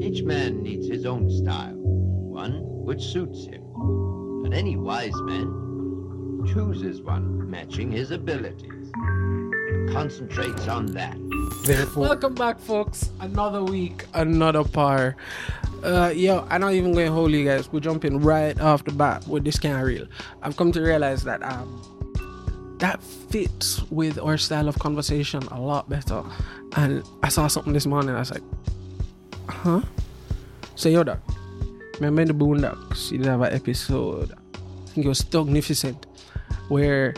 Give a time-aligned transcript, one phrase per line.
[0.00, 3.62] Each man needs his own style, one which suits him.
[4.44, 11.16] And any wise man chooses one matching his abilities and concentrates on that.
[11.64, 13.10] Therefore, Welcome back, folks.
[13.20, 15.16] Another week, another par.
[15.82, 17.70] Uh, yo, I'm not even going to hold you guys.
[17.72, 20.06] We're jumping right off the bat with this kind of reel.
[20.42, 25.88] I've come to realize that um, that fits with our style of conversation a lot
[25.88, 26.22] better.
[26.76, 28.14] And I saw something this morning.
[28.14, 28.42] I was like,
[29.48, 29.80] huh?
[30.74, 31.20] So, yo, dog.
[32.00, 34.32] Remember the Boondocks, you did have an episode.
[34.32, 36.04] I think it was Thugnificent,
[36.68, 37.14] where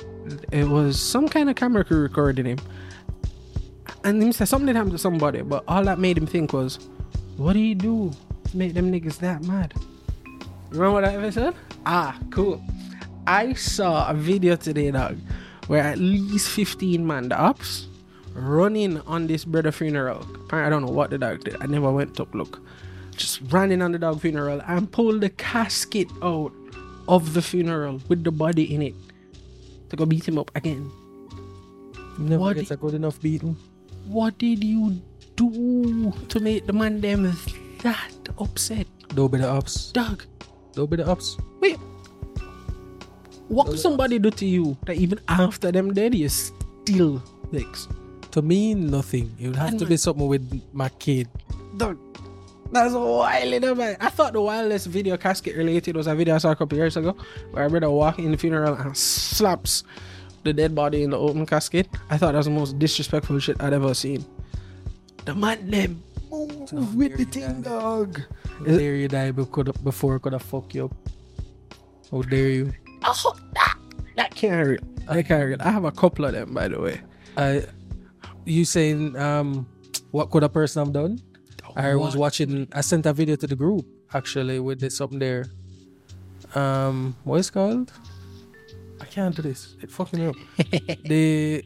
[0.50, 2.58] it was some kind of camera crew recording him
[4.04, 6.78] and he said something happened to somebody, but all that made him think was,
[7.36, 8.10] what do you do
[8.44, 9.74] to make them niggas that mad?
[10.72, 11.54] You remember that said?
[11.84, 12.62] Ah, cool.
[13.26, 15.18] I saw a video today, dog,
[15.66, 17.88] where at least 15 man, the ops,
[18.34, 20.26] running on this brother funeral.
[20.50, 21.56] I don't know what the dog did.
[21.60, 22.60] I never went to look.
[23.16, 26.52] Just running on the dog funeral and pulled the casket out
[27.08, 28.94] of the funeral with the body in it
[29.90, 30.90] to go beat him up again.
[32.18, 33.56] never What gets a good enough beating.
[34.06, 35.00] What did you
[35.36, 37.36] do to make the man them
[37.82, 38.86] that upset?
[39.14, 39.92] Don't be the ups.
[39.92, 40.24] Dog,
[40.72, 41.36] Don't be the ups.
[41.60, 41.76] wait.
[43.48, 47.88] What could somebody do to you that even after them dead you still vex?
[48.32, 49.34] To me, nothing.
[49.40, 51.28] It would have to be something with my kid.
[51.76, 51.98] Dog,
[52.70, 53.96] that's wild, you know, man.
[54.00, 56.96] I thought the wildest video casket related was a video I saw a couple years
[56.96, 57.16] ago
[57.50, 59.82] where I read a brother walking in the funeral and slaps
[60.44, 61.88] the dead body in the open casket.
[62.08, 64.24] I thought that was the most disrespectful shit I'd ever seen.
[65.24, 68.20] The man them move with the thing, dog.
[68.60, 69.44] How dare you die be-
[69.82, 70.94] before could have fuck you up?
[72.10, 72.72] How dare you?
[73.04, 73.76] Oh, that,
[74.16, 74.80] that can't real.
[75.08, 75.60] I can't real.
[75.60, 77.00] I have a couple of them, by the way.
[77.36, 77.64] I,
[78.44, 79.66] you saying um,
[80.10, 81.20] what could a person have done?
[81.76, 82.68] I was watching.
[82.72, 85.46] I sent a video to the group actually with this up there.
[86.54, 87.92] Um, what is it called?
[89.00, 89.76] I can't do this.
[89.80, 90.36] It fucking me up.
[91.04, 91.64] the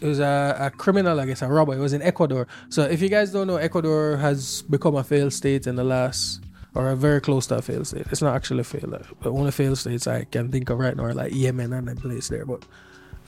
[0.00, 1.74] it was a, a criminal, I guess, a robber.
[1.74, 2.46] It was in Ecuador.
[2.70, 6.40] So if you guys don't know, Ecuador has become a failed state in the last,
[6.74, 8.06] or a very close to a failed state.
[8.10, 10.78] It's not actually a failed, but one of the failed states I can think of
[10.78, 12.46] right now are like Yemen and that place there.
[12.46, 12.64] But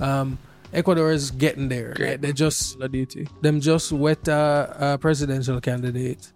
[0.00, 0.38] um,
[0.72, 1.94] Ecuador is getting there.
[1.99, 2.21] Right?
[2.21, 3.28] They just The duty.
[3.41, 6.33] them just wet uh, a presidential candidate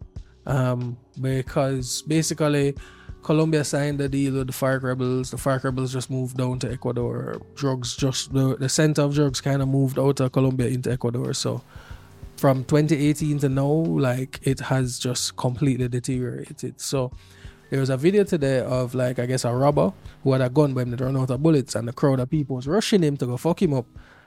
[0.47, 2.75] um, because basically
[3.23, 5.31] Colombia signed the deal with the FARC rebels.
[5.31, 7.41] The FARC rebels just moved down to Ecuador.
[7.55, 11.35] Drugs just the, the center of drugs kind of moved out of Colombia into Ecuador.
[11.35, 11.63] So
[12.37, 16.81] from 2018 to now, like it has just completely deteriorated.
[16.81, 17.11] So
[17.71, 19.93] there was a video today of like I guess a robber
[20.23, 22.31] who had a gun but him that run out of bullets and the crowd of
[22.31, 23.87] people was rushing him to go fuck him up.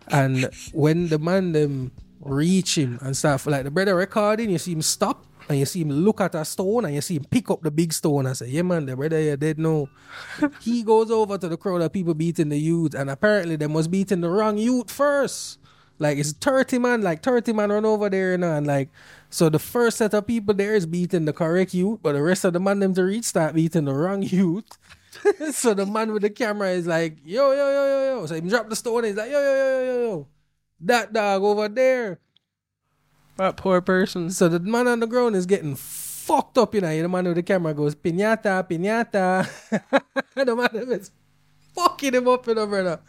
[0.10, 4.74] And when the man them reach him and stuff, like the brother recording, you see
[4.74, 7.50] him stop and you see him look at a stone and you see him pick
[7.50, 9.90] up the big stone and say, Yeah man, the brother you're dead no.
[10.62, 13.88] he goes over to the crowd of people beating the youth and apparently they was
[13.88, 15.60] beating the wrong youth first.
[15.98, 18.90] Like it's 30 man, like 30 man run over there you know, and like
[19.30, 22.46] so the first set of people there is beating the correct youth, but the rest
[22.46, 24.78] of the man them to reach start beating the wrong youth.
[25.52, 28.26] so the man with the camera is like, yo, yo, yo, yo, yo.
[28.26, 30.28] So he drop the stone and he's like, yo, yo, yo, yo, yo, yo.
[30.82, 32.20] That dog over there.
[33.38, 34.32] That poor person.
[34.32, 37.02] So the man on the ground is getting fucked up, you know.
[37.02, 39.50] The man with the camera goes, pinata, pinata.
[40.36, 41.12] the man is
[41.74, 43.00] fucking him up, you know, brother.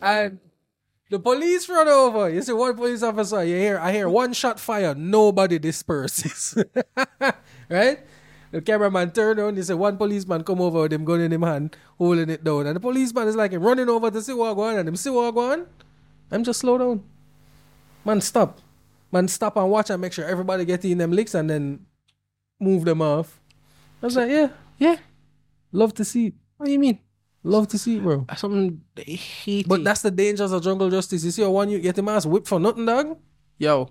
[0.00, 0.38] And
[1.10, 2.30] the police run over.
[2.30, 6.62] You see one police officer, you hear, I hear one shot fire, nobody disperses.
[7.68, 8.00] right?
[8.54, 11.42] The cameraman turned on, he said one policeman come over with him gun in him
[11.42, 12.68] hand, holding it down.
[12.68, 14.78] And the policeman is like him running over to see what going on.
[14.78, 15.66] And him see what going.
[16.30, 17.02] I'm just slow down.
[18.04, 18.60] Man, stop.
[19.10, 21.84] Man, stop and watch and make sure everybody get in them licks and then
[22.60, 23.40] move them off.
[24.00, 24.98] I was like, yeah, Yeah.
[25.72, 26.34] love to see it.
[26.56, 27.00] What do you mean?
[27.42, 28.24] Love to see it, bro.
[28.36, 29.66] Something they hate.
[29.66, 31.24] But that's the dangers of jungle justice.
[31.24, 33.18] You see, a one you get him ass whipped for nothing, dog.
[33.58, 33.90] yo.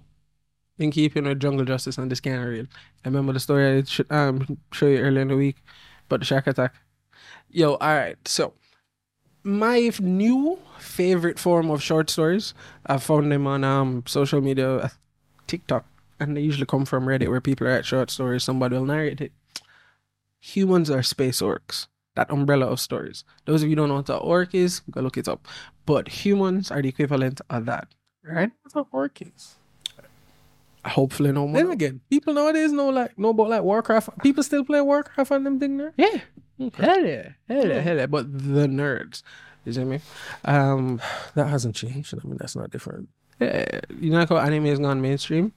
[0.80, 2.66] In keeping with jungle justice and of real.
[3.06, 5.58] I remember the story I should um show you earlier in the week
[6.08, 6.74] about the shark attack.
[7.50, 8.18] Yo, all right.
[8.28, 8.54] So
[9.44, 12.54] my new favorite form of short stories,
[12.88, 14.90] I found them on um social media, uh,
[15.48, 15.86] TikTok,
[16.20, 18.44] and they usually come from Reddit where people write short stories.
[18.44, 19.32] Somebody will narrate it.
[20.40, 21.88] Humans are space orcs.
[22.16, 23.24] That umbrella of stories.
[23.46, 25.48] Those of you don't know what an orc is, go look it up.
[25.86, 27.88] But humans are the equivalent of that,
[28.24, 28.52] right?
[28.62, 29.56] What's up, orchids?
[30.86, 31.62] Hopefully, no more.
[31.62, 34.10] Then again, people nowadays know like know about like Warcraft.
[34.22, 35.94] People still play Warcraft and them thing there.
[35.98, 36.20] Yeah.
[36.76, 37.30] Hell yeah.
[37.48, 37.80] Hell yeah.
[37.80, 38.06] Hell yeah.
[38.08, 39.24] But the nerds.
[39.66, 40.00] You see me?
[40.44, 41.00] Um,
[41.36, 42.14] That hasn't changed.
[42.14, 43.10] I mean, that's not different.
[43.40, 45.54] yeah, you know how anime has gone mainstream?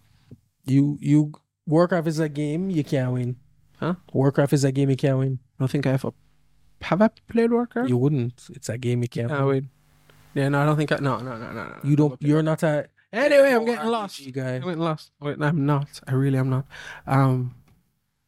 [0.65, 1.33] You you
[1.67, 3.37] Warcraft is a game you can't win.
[3.81, 3.95] Huh?
[4.13, 5.39] Warcraft is a game you can't win.
[5.59, 6.13] I don't think I ever
[6.83, 7.89] have I played Warcraft.
[7.89, 8.47] You wouldn't.
[8.51, 9.47] It's a game you can't I win.
[9.47, 9.69] would.
[10.35, 10.97] Yeah, no, I don't think I.
[10.97, 11.77] No, no, no, no, no.
[11.83, 12.21] You don't.
[12.23, 14.21] You're not a Anyway, I'm getting lost.
[14.21, 14.57] RPG guy.
[14.57, 15.11] I went lost.
[15.21, 16.01] Wait, I'm not.
[16.07, 16.67] I really am not.
[17.07, 17.55] Um,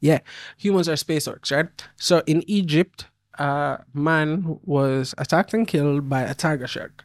[0.00, 0.20] yeah,
[0.56, 1.68] humans are space orcs, right?
[1.96, 3.06] So in Egypt,
[3.38, 7.04] a man was attacked and killed by a tiger shark.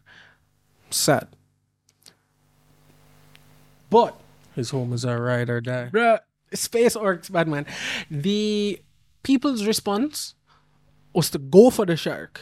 [0.89, 1.27] Sad.
[3.89, 4.15] But
[4.55, 5.89] His home is a ride or die.
[5.91, 6.19] bruh,
[6.53, 7.65] space orcs, bad man.
[8.09, 8.79] The
[9.23, 10.35] people's response
[11.13, 12.41] was to go for the shark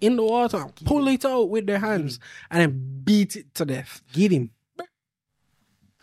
[0.00, 2.18] in the water, pull it out with their hands,
[2.50, 4.02] and then beat it to death.
[4.12, 4.50] Get him.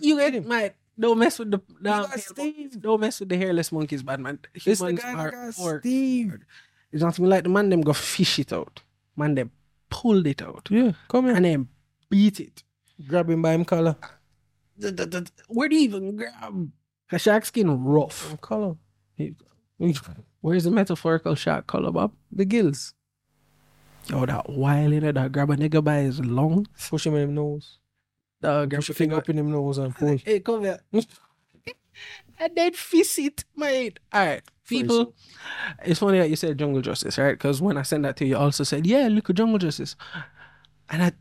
[0.02, 0.74] You get it, mate.
[1.00, 2.80] Don't mess with the got Steve.
[2.82, 4.40] don't mess with the hairless monkeys, bad man.
[4.54, 5.54] It's the guy are got.
[5.80, 6.38] Steve.
[6.92, 8.82] It's not even like the man them go fish it out.
[9.16, 9.52] Man them
[9.90, 11.36] pulled it out Yeah, come here.
[11.36, 11.68] and then
[12.10, 12.64] beat it.
[13.08, 13.96] grab him by him collar.
[15.48, 16.72] Where do you even grab?
[17.10, 18.36] The shark skin rough.
[18.42, 18.76] Collar.
[19.16, 19.36] He-
[20.42, 22.14] Where's the metaphorical shark color, Bob?
[22.32, 22.94] The gills.
[24.08, 26.68] Yo, that wild in that grab a nigga by his lungs.
[26.90, 27.80] Push him in him nose.
[28.44, 30.18] Uh, grab Push your finger up in him nose and pull.
[30.18, 30.80] Hey, come here.
[32.40, 34.00] and then fist it, mate.
[34.12, 35.14] All right, people.
[35.86, 37.34] It's funny that you said jungle justice, right?
[37.34, 39.96] Because when I sent that to you, you also said, yeah, look at jungle justice.
[40.90, 41.12] And I,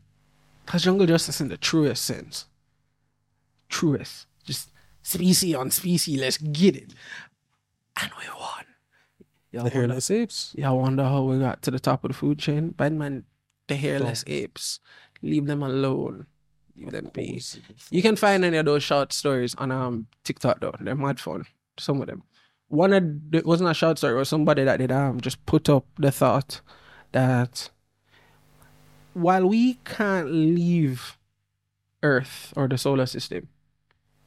[0.71, 2.45] that's jungle justice in the truest sense.
[3.69, 4.25] Truest.
[4.43, 4.71] Just
[5.03, 6.93] species on species, let's get it.
[8.01, 8.65] And we won.
[9.51, 10.55] Y'all The wonder, hairless apes.
[10.57, 12.69] y'all wonder how we got to the top of the food chain?
[12.69, 13.25] Bad man,
[13.67, 14.79] the hairless apes.
[15.21, 16.25] Leave them alone.
[16.75, 17.41] Leave them be.
[17.89, 20.75] You can find any of those short stories on um TikTok though.
[20.79, 21.45] They're mad fun.
[21.77, 22.23] Some of them.
[22.67, 24.13] One of the, it wasn't a short story.
[24.13, 26.61] It was somebody that did um just put up the thought
[27.11, 27.69] that
[29.13, 31.17] while we can't leave
[32.01, 33.49] Earth or the solar system,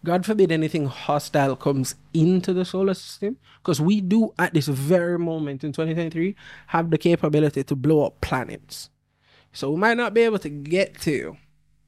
[0.05, 5.19] God forbid anything hostile comes into the solar system, because we do at this very
[5.19, 6.37] moment in 2023
[6.67, 8.91] have the capability to blow up planets.
[9.53, 11.39] So we might not be able to get to,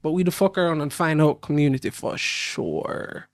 [0.01, 3.27] but we the fuck around and find out community for sure.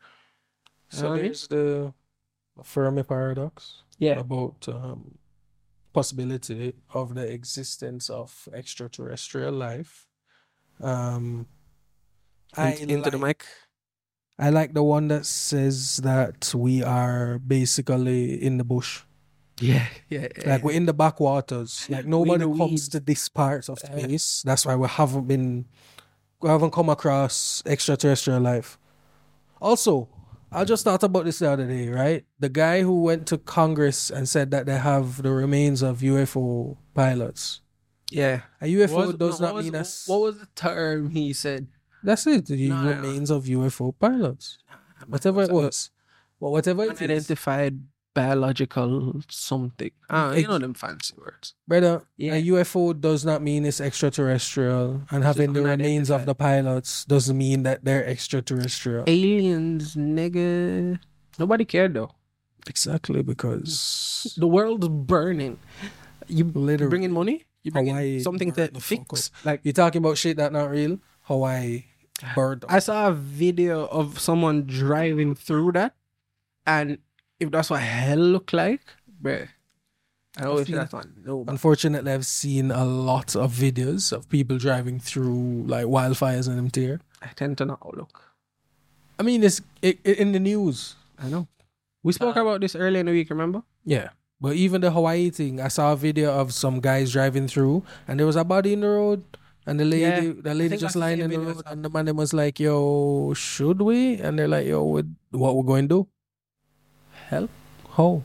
[0.90, 1.26] So know what I mean?
[1.26, 1.94] there's the
[2.64, 4.20] Fermi paradox Yeah.
[4.20, 5.18] about um,
[5.94, 10.08] possibility of the existence of extraterrestrial life.
[10.82, 11.48] Um,
[12.56, 13.46] I Into, into the mic.
[14.40, 19.02] I like the one that says that we are basically in the bush.
[19.62, 20.28] Yeah, yeah.
[20.46, 21.88] Like we're in the backwaters.
[21.90, 24.42] Like nobody comes to this part of space.
[24.44, 25.66] That's why we haven't been
[26.50, 28.78] haven't come across extraterrestrial life.
[29.62, 30.10] Also,
[30.52, 32.26] I just thought about this the other day, right?
[32.40, 36.78] The guy who went to Congress and said that they have the remains of UFO
[36.94, 37.62] pilots.
[38.12, 38.42] yeah.
[38.62, 40.08] A UFO was- does no, not what mean was, us.
[40.08, 41.68] What was the term he said?
[42.04, 42.46] That's it.
[42.46, 43.02] The No, no, no.
[43.02, 44.60] remains of UFO pilots.
[45.08, 45.90] Whatever it was.
[46.40, 47.02] Well, whatever it is.
[47.02, 47.80] Unidentified
[48.14, 49.92] biological something.
[50.10, 51.54] Ah, you know them fancy words.
[51.68, 52.36] Brother, Yeah.
[52.36, 57.38] a UFO does not mean it's extraterrestrial, and having the remains of the pilots doesn't
[57.38, 59.04] mean that they're extraterrestrial.
[59.08, 61.00] Aliens, nigga.
[61.40, 62.12] Nobody cared though.
[62.68, 65.60] Exactly, because The world's burning.
[66.28, 67.44] You literally, bringing money?
[67.64, 69.32] You bringing Hawaii something to fix?
[69.44, 71.00] Like you're talking about shit that not real.
[71.24, 71.86] Hawaii
[72.36, 72.64] burned.
[72.70, 75.96] I saw a video of someone driving through that,
[76.66, 77.00] and
[77.44, 78.82] if that's what hell look like,
[79.22, 79.48] bruh,
[80.38, 81.14] I always say feel- that's one.
[81.26, 86.56] No, Unfortunately, I've seen a lot of videos of people driving through like wildfires in
[86.56, 87.00] them tier.
[87.22, 88.22] I tend to not look.
[89.20, 90.96] I mean, it's it, it, in the news.
[91.20, 91.48] I know.
[92.02, 93.30] We spoke about this earlier in the week.
[93.30, 93.64] Remember?
[93.86, 94.10] Yeah.
[94.42, 98.20] But even the Hawaii thing, I saw a video of some guys driving through and
[98.20, 99.24] there was a body in the road
[99.66, 101.90] and the lady Yeah, the lady just that's the lying in the road and the
[101.90, 104.16] man them was like, Yo, should we?
[104.18, 106.08] And they're like, Yo, what what we're going to do?
[107.30, 107.50] Help?
[107.92, 108.24] How?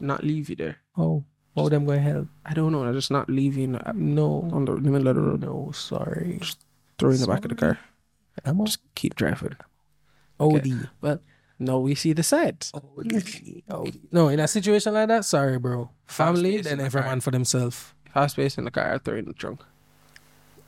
[0.00, 0.76] Not leave you there.
[0.96, 1.24] How?
[1.56, 2.28] How them going to help?
[2.44, 2.84] I don't know.
[2.88, 4.48] I just not leaving No.
[4.52, 5.40] on the, in the middle of the road.
[5.42, 6.40] No, sorry.
[6.98, 7.78] Throw in the back of the car.
[8.44, 9.54] I'm Just keep driving.
[10.40, 10.88] OD.
[11.00, 11.20] Well,
[11.60, 12.72] no, we see the sides.
[12.74, 14.00] OD.
[14.10, 15.90] No, in a situation like that, sorry, bro.
[16.06, 17.20] Family, then in the every car.
[17.20, 17.94] for themselves.
[18.12, 18.98] Fast space in the car.
[18.98, 19.62] Throw in the trunk.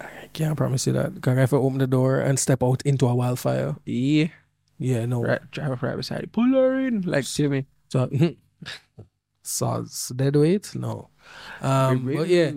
[0.00, 1.14] I can't promise you that.
[1.16, 4.28] Because if I open the door and step out into a wildfire, Yeah.
[4.78, 5.22] Yeah, no.
[5.22, 6.28] Right, drive up right beside you.
[6.28, 7.02] Pull her in.
[7.02, 7.66] Like Jimmy.
[7.88, 8.08] So,
[9.44, 10.74] soz dead weight?
[10.74, 11.10] No.
[11.60, 12.52] Um, but yeah,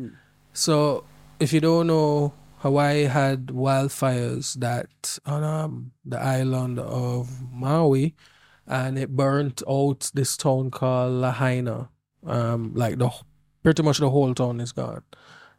[0.53, 1.03] so
[1.39, 8.15] if you don't know, Hawaii had wildfires that on um, the island of Maui,
[8.67, 11.89] and it burnt out this town called Lahaina.
[12.25, 13.09] Um, like the
[13.63, 15.03] pretty much the whole town is gone,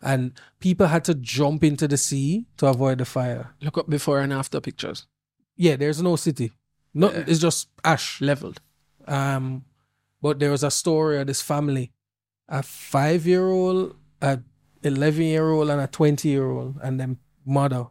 [0.03, 3.55] and people had to jump into the sea to avoid the fire.
[3.63, 5.07] Look up before and after pictures.
[5.61, 6.53] Yeah, there's no city.
[6.95, 7.25] No, Yeah.
[7.27, 8.19] it's just ash.
[8.23, 8.59] leveled.
[9.07, 9.45] Um,
[10.23, 11.93] but there was a story of this family,
[12.49, 14.41] a five year old, a
[14.83, 17.85] eleven year old, and a twenty year old, and then mother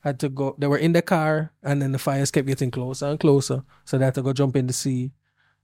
[0.00, 0.56] had to go.
[0.58, 3.96] They were in the car, and then the fires kept getting closer and closer, so
[3.98, 5.12] they had to go jump in the sea,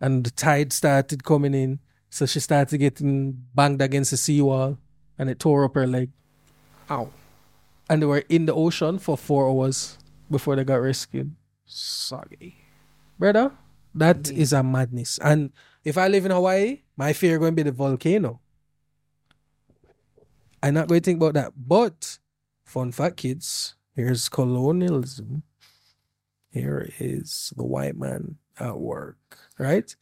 [0.00, 4.78] and the tide started coming in, so she started getting banged against the seawall,
[5.18, 6.10] and it tore up her leg,
[6.90, 7.10] Ow.
[7.90, 9.98] and they were in the ocean for four hours
[10.30, 11.34] before they got rescued.
[11.64, 12.56] Soggy.
[13.18, 13.52] brother.
[13.94, 14.40] That mm-hmm.
[14.40, 15.18] is a madness.
[15.18, 15.52] And
[15.84, 18.40] if I live in Hawaii, my fear going to be the volcano.
[20.62, 21.52] I'm not going to think about that.
[21.56, 22.18] But
[22.64, 23.74] fun fact, kids.
[23.94, 25.42] Here's colonialism.
[26.50, 29.38] Here is the white man at work.
[29.58, 29.94] Right?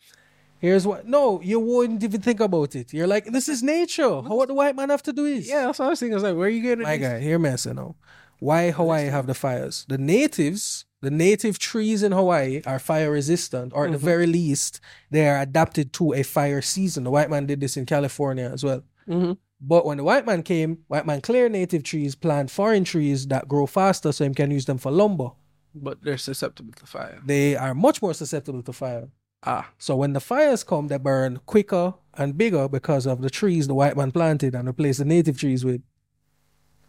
[0.58, 1.06] Here's what.
[1.06, 2.92] No, you wouldn't even think about it.
[2.92, 4.22] You're like, this is nature.
[4.22, 6.14] How what the white man have to do is Yeah, that's what I was thinking.
[6.14, 7.22] I was like, where are you getting my this?
[7.22, 7.94] guy, me I say now.
[8.38, 9.84] Why Hawaii have the fires?
[9.88, 14.80] The natives, the native trees in Hawaii are fire resistant, or at the very least,
[15.10, 17.04] they are adapted to a fire season.
[17.04, 18.82] The white man did this in California as well.
[19.08, 19.38] Mhm.
[19.60, 23.48] But when the white man came, white man clear native trees, plant foreign trees that
[23.48, 25.30] grow faster so him can use them for lumber.
[25.74, 27.20] But they're susceptible to fire.
[27.24, 29.08] They are much more susceptible to fire.
[29.44, 29.70] Ah.
[29.78, 33.74] So when the fires come, they burn quicker and bigger because of the trees the
[33.74, 35.82] white man planted and replaced the native trees with.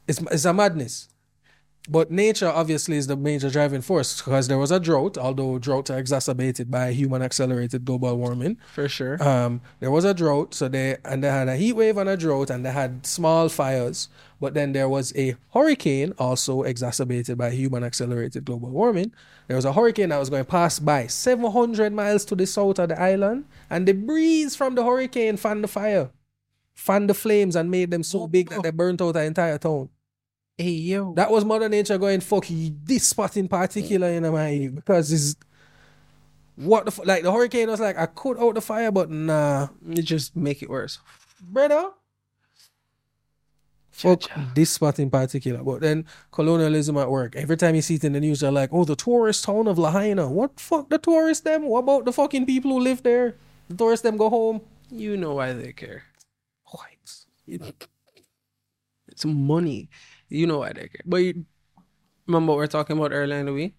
[0.08, 1.10] It's, it's a madness.
[1.90, 5.90] But nature obviously is the major driving force because there was a drought, although droughts
[5.90, 8.58] are exacerbated by human accelerated global warming.
[8.74, 9.22] For sure.
[9.24, 12.18] Um, there was a drought, so they and they had a heat wave and a
[12.18, 14.10] drought, and they had small fires.
[14.42, 19.14] But then there was a hurricane, also exacerbated by human accelerated global warming.
[19.48, 22.80] There was a hurricane that was going to pass by 700 miles to the south
[22.80, 26.10] of the island, and the breeze from the hurricane fanned the fire,
[26.76, 29.90] fanned the flames, and made them so big that they burnt out the entire town.
[30.58, 31.14] Hey, yo.
[31.14, 35.12] That was Mother Nature going, fuck you, this spot in particular, you know, my because
[35.12, 35.36] it's
[36.56, 39.68] what the f- like the hurricane was like, I could out the fire, but nah,
[39.90, 41.00] It just make it worse.
[41.42, 41.92] brother.
[43.92, 44.52] Fuck Cha-cha.
[44.54, 45.64] this spot in particular.
[45.64, 47.36] But then colonialism at work.
[47.36, 49.80] Every time you see it in the news, they're like, oh, the tourist town of
[49.80, 50.30] Lahaina.
[50.30, 51.64] What fuck the tourists them?
[51.64, 53.36] What about the fucking people who live there?
[53.70, 54.62] The tourists them go home.
[54.92, 56.04] You know why they care.
[56.72, 57.26] Whites.
[57.48, 59.90] It's money.
[60.30, 61.02] You know why they care.
[61.06, 61.46] But you,
[62.26, 63.76] remember what we were talking about earlier in the week?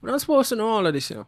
[0.00, 1.26] We're not supposed to know all of this, you know.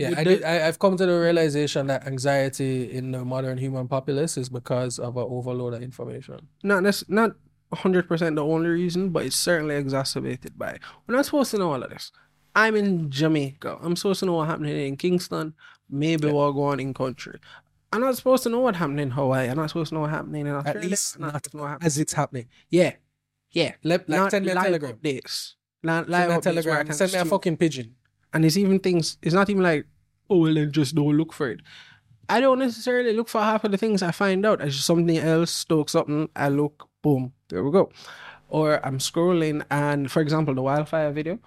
[0.00, 3.58] Yeah, With I did, I, I've come to the realization that anxiety in the modern
[3.58, 6.48] human populace is because of an overload of information.
[6.62, 7.32] Not nec- not
[7.74, 10.70] hundred percent the only reason, but it's certainly exacerbated by.
[10.70, 10.80] It.
[11.06, 12.12] We're not supposed to know all of this.
[12.56, 13.76] I'm in Jamaica.
[13.82, 15.52] I'm supposed to know what happening in Kingston,
[15.90, 17.38] maybe what going on in country.
[17.92, 19.50] I'm not supposed to know what happening in Hawaii.
[19.50, 20.80] I'm not supposed to know what's happening in Australia.
[20.80, 21.86] At least not not supposed to know what happening.
[21.86, 22.46] as it's happening.
[22.70, 22.92] Yeah,
[23.52, 23.72] yeah.
[23.82, 24.92] Let, like, not send me a live telegram.
[24.94, 25.54] updates.
[25.82, 26.92] Li- Send me a I telegram.
[26.92, 27.94] Send me a fucking pigeon.
[28.32, 29.86] And it's even things, it's not even like,
[30.28, 31.60] oh, well, then just don't look for it.
[32.28, 34.60] I don't necessarily look for half of the things I find out.
[34.60, 37.90] It's just something else, stoke something, I look, boom, there we go.
[38.48, 41.38] Or I'm scrolling, and for example, the wildfire video,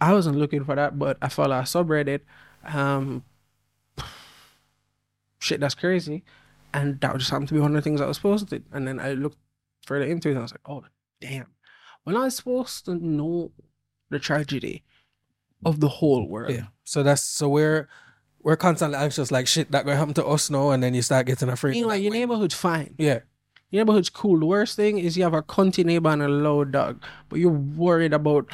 [0.00, 2.20] I wasn't looking for that, but I follow a subreddit.
[2.64, 3.24] Um,
[5.38, 6.24] shit, that's crazy.
[6.74, 8.64] And that just happened to be one of the things I was posted.
[8.72, 9.38] And then I looked
[9.86, 10.84] further into it, and I was like, oh,
[11.20, 11.46] damn.
[12.04, 13.52] When I was supposed to know
[14.10, 14.84] the tragedy
[15.64, 16.52] of the whole world.
[16.52, 16.66] Yeah.
[16.84, 17.88] So that's so we're
[18.40, 21.26] we're constantly anxious, like shit that gonna happen to us now, and then you start
[21.26, 21.74] getting afraid.
[21.74, 22.18] That your way.
[22.20, 22.94] neighborhood's fine.
[22.98, 23.20] Yeah.
[23.70, 24.38] Your neighborhood's cool.
[24.38, 27.50] The worst thing is you have a cunty neighbor and a low dog, but you're
[27.50, 28.46] worried about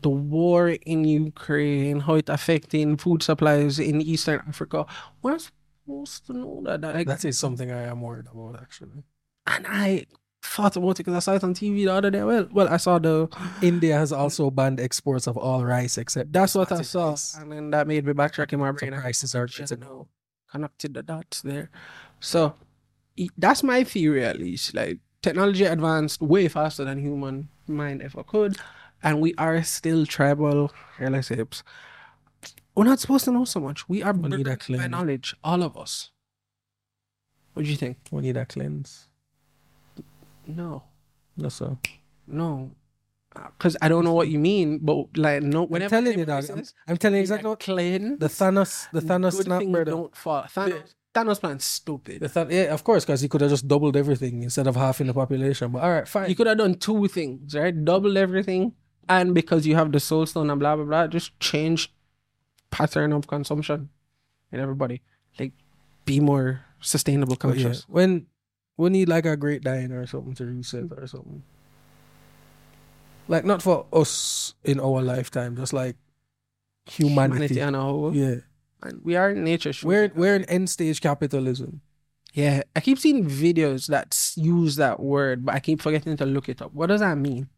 [0.00, 4.86] the war in Ukraine, how it's affecting food supplies in Eastern Africa.
[5.20, 6.80] We're not supposed to know that.
[6.80, 9.04] that like, That is something I am worried about actually.
[9.46, 10.06] and I
[10.42, 12.22] thought about it because I saw it on TV the other day.
[12.24, 13.28] Well, well, I saw the.
[13.62, 17.36] India has also banned exports of all rice except That's what I saw, rice.
[17.36, 18.92] and then that made me backtrack in my So brain.
[19.00, 20.08] prices are Shit, getting no.
[20.50, 21.70] connected the dots there.
[22.20, 22.54] So
[23.38, 24.74] that's my theory at least.
[24.74, 28.56] Like technology advanced way faster than human mind ever could.
[29.02, 31.62] And we are still tribal relatives.
[32.74, 33.88] We're not supposed to know so much.
[33.88, 34.88] We are We need by cleanse.
[34.90, 36.10] knowledge, all of us.
[37.52, 37.98] What do you think?
[38.10, 39.08] We need a cleanse.
[40.46, 40.82] No,
[41.36, 41.78] No, so
[42.26, 42.70] no,
[43.58, 44.78] because I don't know what you mean.
[44.82, 46.44] But like, no, I'm whenever telling you, dog.
[46.50, 48.18] I'm, I'm telling you exactly what clean.
[48.18, 49.84] the Thanos, the Thanos good snap, brother.
[49.90, 50.42] don't fall.
[50.44, 52.20] Thanos, Thanos plan's stupid.
[52.20, 55.06] The Than- yeah, of course, because he could have just doubled everything instead of halving
[55.08, 55.70] the population.
[55.72, 56.28] But all right, fine.
[56.28, 57.84] You could have done two things, right?
[57.84, 58.72] Double everything,
[59.08, 61.92] and because you have the soul stone and blah blah blah, just change
[62.70, 63.90] pattern of consumption
[64.50, 65.02] in everybody.
[65.38, 65.52] Like,
[66.04, 67.84] be more sustainable But oh, yeah, conscious.
[67.88, 68.26] when
[68.76, 71.42] we need like a great dying or something to reset or something.
[73.28, 75.96] Like not for us in our lifetime, just like
[76.86, 77.54] humanity.
[77.54, 78.14] humanity on a whole.
[78.14, 78.36] Yeah,
[78.82, 79.72] And we are in nature.
[79.84, 80.20] we're we?
[80.20, 81.80] we're in end stage capitalism.
[82.32, 82.62] yeah.
[82.74, 86.60] I keep seeing videos that use that word, but I keep forgetting to look it
[86.60, 86.72] up.
[86.74, 87.48] What does that mean?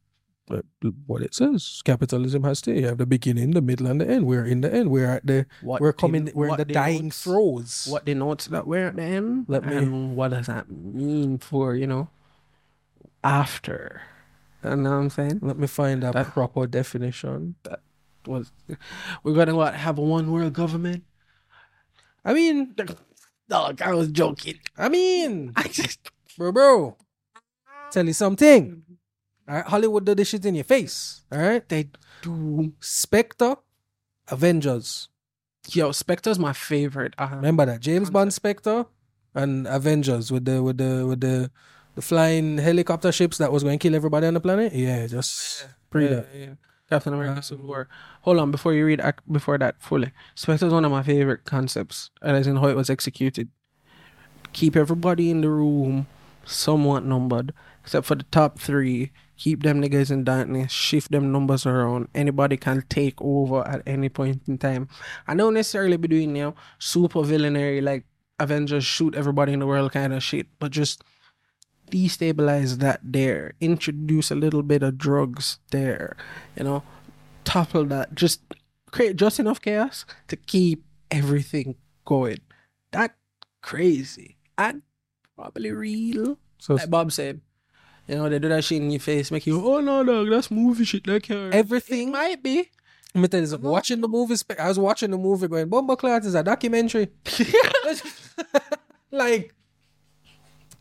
[1.07, 4.27] What it says, capitalism has to you have the beginning, the middle, and the end.
[4.27, 4.91] We're in the end.
[4.91, 6.31] We're at the What we're coming.
[6.35, 7.87] We're in the dying throes.
[7.91, 9.47] What denotes that we're at the end?
[9.49, 12.09] Let me- and what does that mean for you know
[13.23, 14.03] after?
[14.63, 15.39] You know what I'm saying?
[15.43, 17.55] Let me find a That- proper definition.
[17.65, 17.81] That
[18.27, 18.53] Was
[19.23, 21.05] we're gonna what have a one world government?
[22.25, 22.75] I mean,
[23.49, 24.59] Dog, I was joking.
[24.79, 26.01] I mean, I just
[26.39, 26.97] bro, bro.
[27.91, 28.83] Tell you something.
[29.49, 31.23] All right, Hollywood do this shit in your face.
[31.31, 31.91] All right, they
[32.23, 32.73] do.
[32.81, 33.57] Spectre,
[34.29, 35.09] Avengers.
[35.71, 37.15] Yo, Spectre's my favorite.
[37.19, 38.87] Uh, Remember that James Bond Spectre
[39.35, 41.51] and Avengers with the with the with the
[41.95, 44.73] the flying helicopter ships that was going to kill everybody on the planet.
[44.75, 46.29] Yeah, just pre yeah, that.
[46.35, 46.55] yeah.
[46.91, 47.89] Captain America Civil War.
[48.23, 50.13] Hold on, before you read before that fully.
[50.35, 53.49] Spectre Spectre's one of my favorite concepts, and as in how it was executed.
[54.53, 56.07] Keep everybody in the room
[56.45, 59.11] somewhat numbered, except for the top three.
[59.45, 60.73] Keep them niggas in darkness.
[60.73, 62.09] Shift them numbers around.
[62.15, 64.89] Anybody can take over at any point in time.
[65.29, 68.07] I don't necessarily be doing you know super villainary like
[68.41, 71.05] Avengers shoot everybody in the world kind of shit, but just
[71.91, 73.53] destabilize that there.
[73.61, 76.17] Introduce a little bit of drugs there.
[76.57, 76.83] You know,
[77.45, 78.15] topple that.
[78.15, 78.41] Just
[78.93, 82.39] create just enough chaos to keep everything going.
[82.93, 83.15] That
[83.61, 84.81] crazy and
[85.37, 86.39] probably real.
[86.59, 87.43] So Like Bob said,
[88.07, 90.51] you know, they do that shit in your face, make you, oh no, dog, that's
[90.51, 91.05] movie shit.
[91.07, 91.55] That can't.
[91.55, 92.11] everything.
[92.11, 92.71] might be.
[93.15, 93.71] Let me tell you something.
[93.71, 97.09] Watching the movie, I was watching the movie going, Bomba Clat is a documentary.
[99.13, 99.55] like,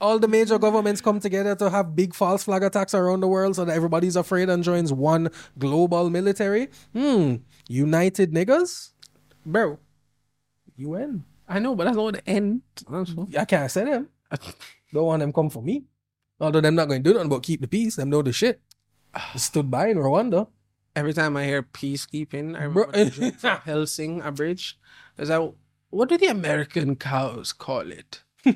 [0.01, 3.55] all the major governments come together to have big false flag attacks around the world
[3.55, 6.69] so that everybody's afraid and joins one global military.
[6.91, 7.35] Hmm.
[7.67, 8.91] United niggas?
[9.45, 9.77] Bro,
[10.77, 11.23] UN.
[11.47, 12.63] I know, but that's not the end.
[13.37, 14.09] I can't say them.
[14.93, 15.83] Don't want them come for me.
[16.39, 17.95] Although them not going to do nothing but keep the peace.
[17.95, 18.61] Them know the shit.
[19.35, 20.47] Stood by in Rwanda.
[20.95, 24.77] Every time I hear peacekeeping, I remember the joke from Hellsing Abridged.
[25.17, 25.53] Is that
[25.89, 28.21] what do the American cows call it?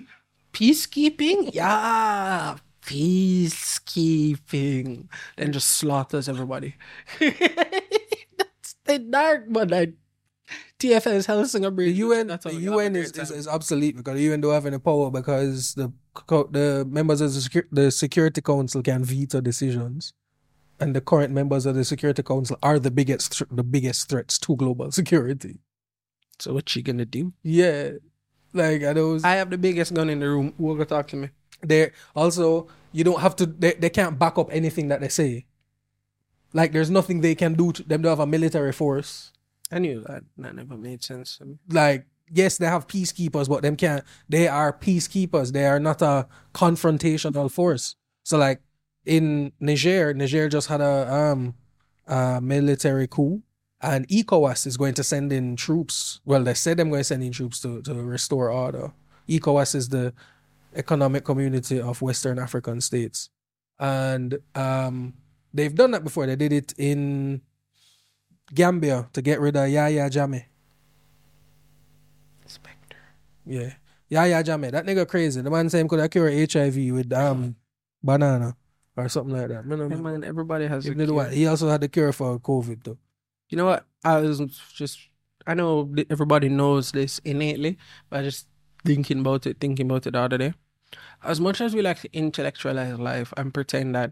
[0.54, 1.52] peacekeeping?
[1.54, 5.08] Yeah, peacekeeping.
[5.36, 6.76] Then just slaughters everybody.
[7.20, 9.94] That's the dark, but I
[10.80, 11.98] The Abridged.
[11.98, 14.66] UN, That's the how we UN is, is, is obsolete because the UN don't have
[14.66, 15.92] any power because the
[16.52, 20.14] the members of the, the Security Council can veto decisions,
[20.80, 24.56] and the current members of the Security Council are the biggest the biggest threats to
[24.56, 25.60] global security.
[26.40, 27.34] So what you gonna do?
[27.42, 27.92] Yeah,
[28.54, 30.54] like I know I have the biggest gun in the room.
[30.58, 31.30] Who gonna talk to me?
[31.62, 35.46] they also you don't have to they, they can't back up anything that they say.
[36.54, 38.02] Like there's nothing they can do to them.
[38.02, 39.32] Don't have a military force.
[39.72, 40.24] I knew that.
[40.38, 44.04] That never made sense like yes, they have peacekeepers, but them can't.
[44.30, 45.52] They are peacekeepers.
[45.52, 47.96] They are not a confrontational force.
[48.24, 48.62] So like
[49.06, 51.56] in Niger, Niger just had a um
[52.06, 53.42] a military coup,
[53.82, 56.22] and ECOWAS is going to send in troops.
[56.26, 58.94] Well, they said them going to send in troops to to restore order.
[59.28, 60.14] ECOWAS is the
[60.76, 63.30] economic community of Western African states,
[63.80, 65.14] and um
[65.54, 66.26] they've done that before.
[66.26, 67.42] They did it in
[68.54, 70.46] Gambia to get rid of Yahya Jammeh.
[72.46, 72.98] Spectre.
[73.46, 73.74] Yeah.
[74.10, 74.72] Yeah, Jammeh.
[74.72, 75.42] That nigga crazy.
[75.42, 77.56] The man say him could have cure HIV with um
[78.02, 78.56] banana
[78.96, 79.66] or something like that.
[79.66, 80.86] Man, Hey, man, everybody has.
[80.86, 81.14] he, a cure.
[81.14, 81.34] what?
[81.34, 82.98] he also had the cure for COVID though.
[83.50, 83.86] You know what?
[84.04, 84.40] I was
[84.74, 85.00] just,
[85.46, 87.78] I know everybody knows this innately,
[88.10, 88.48] but I just
[88.86, 90.54] thinking about it, thinking about it the other day.
[91.24, 94.12] As much as we like to intellectualize life and pretend that,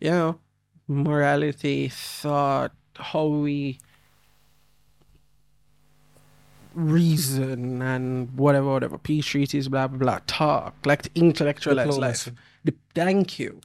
[0.00, 0.40] you know,
[0.88, 3.78] morality, thought, how we
[6.74, 12.30] reason and whatever, whatever, peace treaties, blah, blah, blah, talk, like to intellectualize life.
[12.64, 13.60] The, thank you.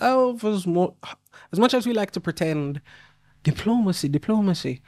[0.00, 0.94] Love is more,
[1.52, 2.80] as much as we like to pretend
[3.42, 4.82] diplomacy, diplomacy.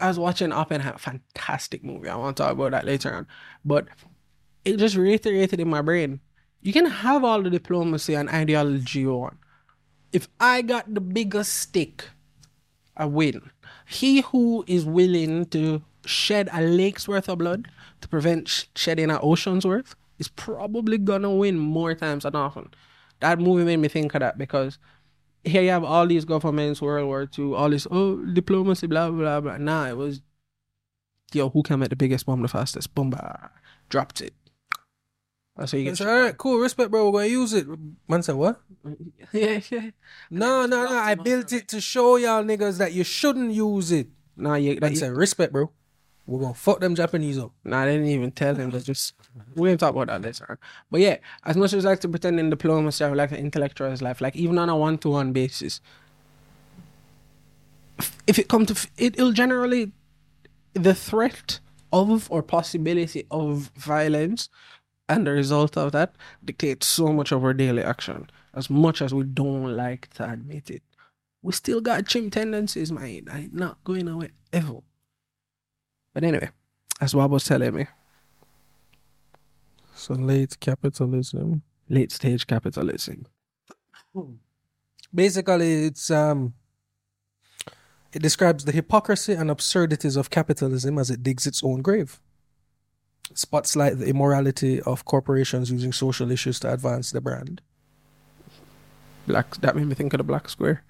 [0.00, 2.08] I was watching Oppenheimer, fantastic movie.
[2.08, 3.26] I want to talk about that later on,
[3.64, 3.88] but
[4.64, 6.20] it just reiterated in my brain.
[6.62, 9.38] You can have all the diplomacy and ideology you want.
[10.12, 12.04] If I got the biggest stick,
[12.98, 13.50] I win.
[13.86, 17.68] He who is willing to shed a lake's worth of blood
[18.00, 22.70] to prevent sh- shedding an ocean's worth is probably gonna win more times than often.
[23.20, 24.78] That movie made me think of that because
[25.44, 29.40] here you have all these governments, World War II, all this oh diplomacy, blah blah
[29.40, 29.58] blah.
[29.58, 30.20] Nah, it was
[31.32, 32.94] yo, who can make the biggest bomb the fastest?
[32.94, 33.48] Boom, bah,
[33.88, 34.34] dropped it.
[35.58, 36.08] That's how you It's get.
[36.08, 37.10] all right, cool, respect, bro.
[37.10, 37.66] We're gonna use it.
[38.08, 38.60] Man said what?
[39.32, 39.90] yeah, yeah.
[40.30, 40.96] No, no, no.
[40.96, 44.06] I built it to show y'all niggas that you shouldn't use it.
[44.36, 45.70] Nah, you, Man said, respect, bro.
[46.26, 47.50] We're gonna fuck them Japanese up.
[47.64, 48.70] Nah, they didn't even tell him.
[48.70, 49.14] They just
[49.56, 50.58] we didn't talk about that later on.
[50.90, 53.38] But yeah, as much as I like to pretend in diplomacy, I would like to
[53.38, 54.20] intellectualize life.
[54.20, 55.80] Like even on a one-to-one basis,
[58.26, 59.90] if it come to f- it, it'll generally
[60.74, 61.58] the threat
[61.92, 64.50] of or possibility of violence
[65.08, 68.28] and the result of that dictates so much of our daily action.
[68.54, 70.82] As much as we don't like to admit it,
[71.42, 73.28] we still got chimp tendencies, man.
[73.30, 74.80] I ain't not going away ever.
[76.12, 76.50] But anyway,
[76.98, 77.86] that's what I was telling me.
[79.94, 81.62] So late capitalism.
[81.88, 83.26] Late stage capitalism.
[85.14, 86.54] Basically, it's um.
[88.12, 92.20] It describes the hypocrisy and absurdities of capitalism as it digs its own grave.
[93.34, 97.60] Spotlight the immorality of corporations using social issues to advance the brand.
[99.26, 100.84] Black that made me think of the black square.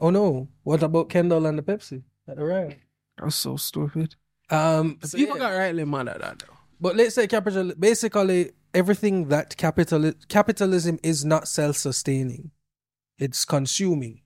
[0.00, 0.48] Oh no!
[0.64, 2.78] What about Kendall and the Pepsi at the riot?
[3.16, 4.14] That was so stupid.
[4.50, 5.50] Um, so People yeah.
[5.50, 6.54] got rightly mad at that though.
[6.80, 12.50] But let's say capital basically everything that capital capitalism is not self-sustaining.
[13.18, 14.22] It's consuming.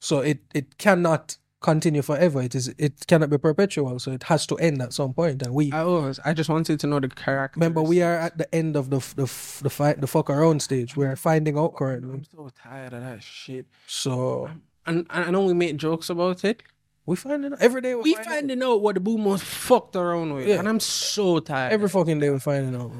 [0.00, 2.40] So it it cannot continue forever.
[2.42, 3.98] It is it cannot be perpetual.
[3.98, 5.42] So it has to end at some point.
[5.42, 6.18] And we I was.
[6.24, 7.58] I just wanted to know the character.
[7.60, 9.26] remember we are at the end of the the
[9.62, 10.96] the fight the fuck around stage.
[10.96, 12.14] We're finding out currently.
[12.14, 13.66] I'm so tired of that shit.
[13.86, 14.48] So
[14.86, 16.62] And, and I know we make jokes about it.
[17.06, 17.94] we finding out every day.
[17.94, 18.34] We finding out.
[18.34, 20.58] finding out what the boomers fucked around with, Yeah.
[20.60, 21.72] and I'm so tired.
[21.72, 22.92] every fucking day we're finding out.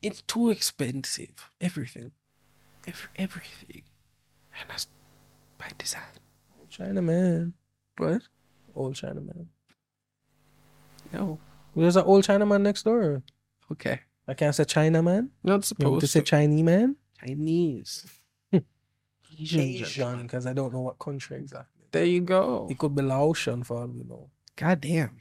[0.00, 1.50] it's too expensive.
[1.60, 2.12] Everything,
[2.86, 3.82] Every, everything,
[4.58, 4.86] and that's
[5.58, 6.17] by design.
[6.78, 7.54] China man,
[7.96, 8.22] What?
[8.74, 9.48] old China man.
[11.12, 11.38] No.
[11.74, 13.22] There's an old China man next door.
[13.72, 14.00] Okay.
[14.26, 15.30] I can't say China man.
[15.42, 16.20] Not supposed to say.
[16.22, 16.96] Chinese man?
[17.20, 18.06] Chinese.
[18.52, 19.60] Asian.
[19.60, 21.82] Asian, because I don't know what country exactly.
[21.90, 22.68] There you go.
[22.70, 24.30] It could be Laotian for all we know.
[24.56, 25.16] God damn.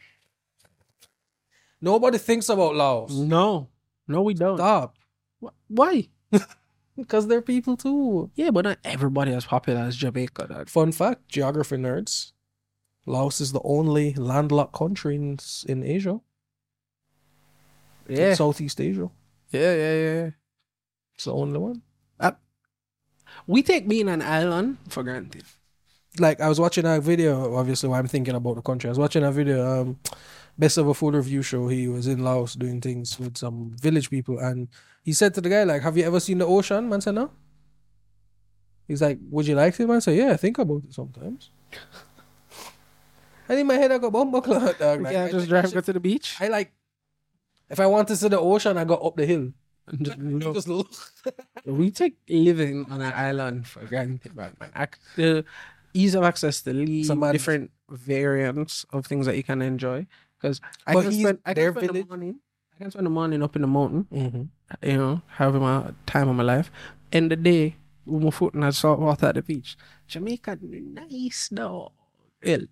[1.82, 3.14] Nobody thinks about Laos.
[3.14, 3.70] No.
[4.08, 4.58] No, we don't.
[4.58, 4.96] Stop.
[5.42, 6.08] Wh- Why?
[6.98, 8.32] Because they're people too.
[8.36, 10.48] Yeah, but not everybody as popular as Jamaica.
[10.48, 10.70] Dog.
[10.70, 12.32] Fun fact, geography nerds.
[13.06, 16.20] Laos is the only landlocked country in, in Asia.
[18.10, 18.34] Yeah.
[18.34, 19.10] Southeast Asia.
[19.52, 20.30] yeah, yeah, yeah.
[21.16, 21.84] It's the only one.
[23.46, 25.44] We take being an island for granted.
[26.20, 28.88] Like I was watching a video, obviously I'm thinking about the country.
[28.90, 30.00] I was watching a video, um
[30.58, 31.68] best of a food review show.
[31.68, 34.68] He was in Laos doing things with some village people and
[35.04, 36.90] he said to the guy, like, have you ever seen the ocean?
[36.90, 37.32] Man said no.
[38.88, 39.86] He's like, Would you like to?
[39.88, 41.52] Man said, Yeah, I think about it sometimes.
[43.50, 45.02] and in my head I go bumbo clock, dog.
[45.02, 46.36] Like, can't I- just I drive should- go to the beach.
[46.40, 46.74] I like
[47.70, 49.52] if I want to see the ocean, I go up the hill.
[49.88, 50.54] And just look.
[50.54, 50.88] Just look.
[51.66, 54.52] we take living on an island for granted, man.
[54.76, 55.46] Ac- The
[55.94, 60.08] ease of access to leave, Some different variants of things that you can enjoy.
[60.40, 62.40] Because I But can he's- spend, I their can spend the village- morning.
[62.74, 64.88] I can spend the morning up in the mountain, Mm-hmm.
[64.88, 66.70] you know, having my time of my life.
[67.12, 69.76] End the day with my foot in the salt water at the beach.
[70.08, 71.92] Jamaica, nice though.
[72.44, 72.68] Ill.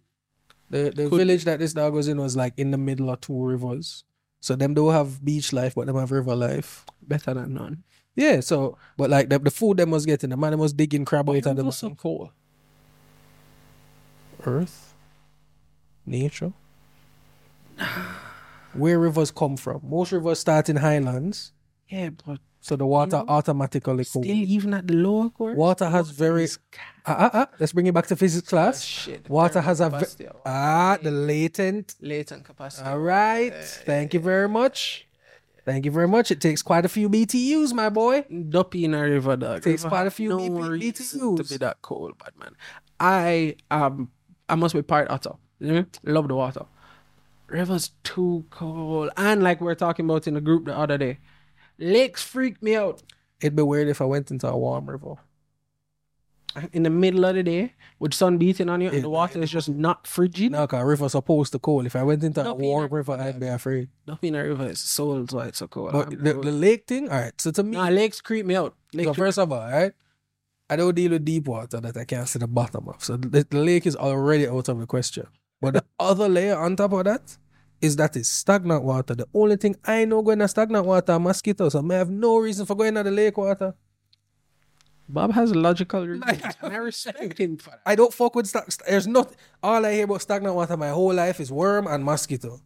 [0.70, 3.22] The the Could- village that this dog was in was like in the middle of
[3.22, 4.04] two rivers.
[4.42, 6.86] So them don't have beach life, but them have river life.
[7.02, 7.84] Better than none.
[8.16, 11.04] Yeah, so but like the, the food them was getting, the man them was digging
[11.04, 12.32] crab out of the was so cool.
[14.48, 14.94] Earth,
[16.06, 16.54] nature.
[18.74, 19.82] Where rivers come from?
[19.84, 21.54] Most rivers start in highlands,
[21.88, 24.32] Yeah, but so the water know, automatically still, cool.
[24.32, 26.58] even at the lower course, Water has very is
[27.06, 28.82] ah, ah, ah, let's bring it back to physics class.
[28.82, 29.30] shit.
[29.30, 32.88] Water has a ve- capacity ah the latent latent capacity.
[32.90, 33.54] All right.
[33.86, 35.08] Thank you very much.
[35.64, 36.30] Thank you very much.
[36.32, 38.24] It takes quite a few BTUs, my boy.
[38.50, 39.58] Duppy in a river, dog.
[39.60, 42.56] It takes River quite a few no BP reason to be that cold, bad man.
[43.00, 44.12] I um,
[44.48, 45.34] I must be part otter.
[45.60, 46.16] You know what I mean?
[46.16, 46.66] Love the water.
[47.48, 51.20] River's too cold, and like we are talking about in the group the other day,
[51.78, 53.04] lakes freak me out.
[53.40, 55.16] It'd be weird if I went into a warm river.
[56.72, 59.52] In the middle of the day, with sun beating on you, and the water is
[59.52, 60.54] just not frigid.
[60.54, 61.86] No, cause river's supposed to cool.
[61.86, 63.90] If I went into a warm river, I'd be afraid.
[64.08, 65.92] Duppy in a river is so why it's so cold.
[65.92, 67.40] But the, the lake thing, all right.
[67.40, 68.74] So to me, nah, lakes creep me out.
[68.94, 69.94] Lakes so first of all, all right,
[70.70, 73.04] I don't deal with deep water that I can't see the bottom of.
[73.04, 75.28] So the, the lake is already out of the question.
[75.62, 77.38] But the other layer on top of that
[77.82, 79.14] is that it's stagnant water.
[79.16, 81.74] The only thing I know going to stagnant water are mosquitoes.
[81.74, 83.76] So I have no reason for going to the lake water.
[85.08, 86.24] Bob has a logical reason,
[86.64, 87.82] and I respect him for that.
[87.86, 88.64] I don't fuck with stag.
[88.88, 92.60] There's not all I hear about stagnant water my whole life is worm and mosquito.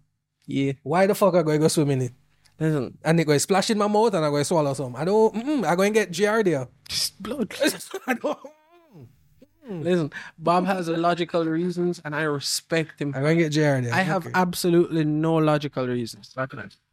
[0.48, 2.14] Yeah, Why the fuck I go go swim in it?
[2.58, 4.96] listen, And they go splash in my mouth and I go swallow some.
[4.96, 5.36] I don't.
[5.36, 6.70] Mm-mm, I go and get giardia.
[6.90, 7.54] Just blood.
[9.70, 9.82] Hmm.
[9.84, 13.14] Listen, Bob has logical reasons, and I respect him.
[13.16, 13.76] I'm gonna get there.
[13.94, 16.34] I have absolutely no logical reasons.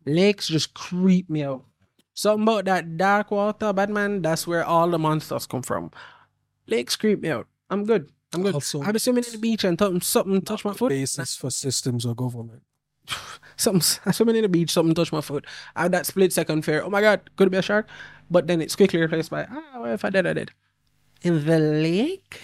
[0.04, 1.64] Lakes just creep me out.
[2.12, 4.20] Something about that dark water, Batman.
[4.20, 5.90] That's where all the monsters come from.
[6.66, 7.46] Lakes creep me out.
[7.70, 8.10] I'm good.
[8.34, 8.54] I'm good.
[8.54, 10.90] Also- been swimming in the beach and something, something touched my foot.
[10.90, 12.62] basis for systems or government.
[13.56, 15.46] Something I'm swimming in the beach, something touched my foot.
[15.74, 16.82] I had that split second fear.
[16.82, 17.88] Oh my god, could it be a shark?
[18.30, 20.50] But then it's quickly replaced by ah, well, if I did, I did.
[21.22, 22.40] In the lake,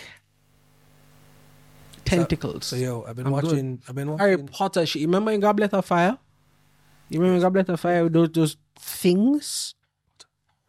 [2.05, 2.66] tentacles.
[2.66, 3.45] So yo, I've been I'm good.
[3.45, 3.83] watching.
[3.88, 4.38] I've been watching Harry.
[4.38, 5.03] Potter shit.
[5.03, 6.18] You remember in Goblet of Fire?
[7.09, 9.75] You remember in Goblet of Fire with those those things?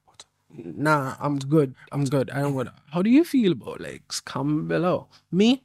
[0.06, 0.26] What?
[0.50, 0.76] What?
[0.76, 1.76] Nah, I'm good.
[1.92, 2.30] I'm good.
[2.32, 2.70] I don't want.
[2.92, 4.20] How do you feel about lakes?
[4.20, 5.08] Comment below.
[5.32, 5.64] Me,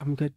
[0.00, 0.32] I'm good.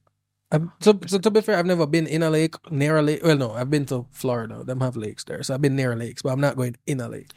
[0.49, 3.21] I'm, so, so to be fair, I've never been in a lake, near a lake.
[3.21, 4.63] Well, no, I've been to Florida.
[4.63, 7.09] Them have lakes there, so I've been near lakes, but I'm not going in a
[7.09, 7.33] lake.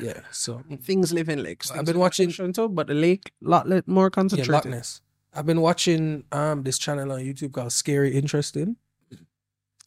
[0.00, 1.70] Yeah, so Things live in lakes.
[1.70, 4.52] I've been watching- in but the lake lot more yeah, concentrated.
[4.52, 5.00] Loch Ness.
[5.34, 8.76] I've been watching um this channel on YouTube called Scary Interesting.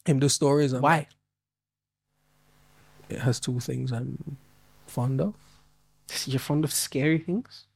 [0.04, 0.72] Him do stories.
[0.74, 1.08] On Why?
[3.08, 4.36] It has two things I'm
[4.86, 5.34] fond of.
[6.26, 7.66] You're fond of scary things?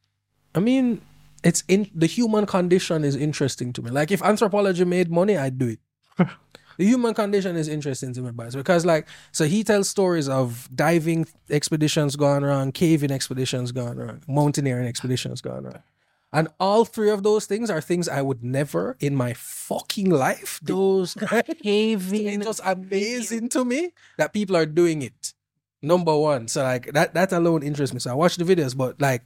[0.54, 1.00] I mean,
[1.44, 3.90] it's in the human condition is interesting to me.
[3.90, 5.80] Like if anthropology made money, I'd do it.
[6.78, 10.68] the human condition is interesting to me, guys, because like so he tells stories of
[10.74, 15.82] diving expeditions gone wrong, caving expeditions gone wrong, mountaineering expeditions gone wrong.
[16.32, 20.60] And all three of those things are things I would never in my fucking life
[20.62, 20.74] do.
[20.74, 21.14] Those
[21.62, 22.26] caving.
[22.26, 25.32] It's just amazing to me that people are doing it.
[25.80, 26.48] Number one.
[26.48, 28.00] So like that that alone interests me.
[28.00, 29.22] So I watch the videos, but like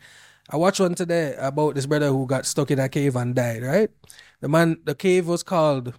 [0.51, 3.63] I watched one today about this brother who got stuck in a cave and died,
[3.63, 3.91] right?
[4.41, 5.95] The man the cave was called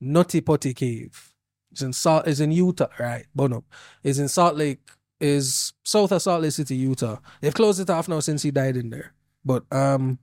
[0.00, 1.34] Nutty Putty Cave.
[1.70, 3.26] It's in Salt is in Utah, right?
[3.34, 3.64] Bono.
[4.02, 4.80] It's in Salt Lake,
[5.20, 7.18] is south of Salt Lake City, Utah.
[7.40, 9.12] They've closed it off now since he died in there.
[9.44, 10.18] But um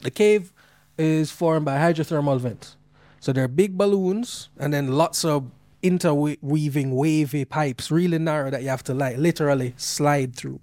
[0.00, 0.52] the cave
[0.96, 2.76] is formed by hydrothermal vents.
[3.20, 5.50] So there are big balloons and then lots of
[5.82, 10.60] interweaving wavy pipes, really narrow that you have to like literally slide through.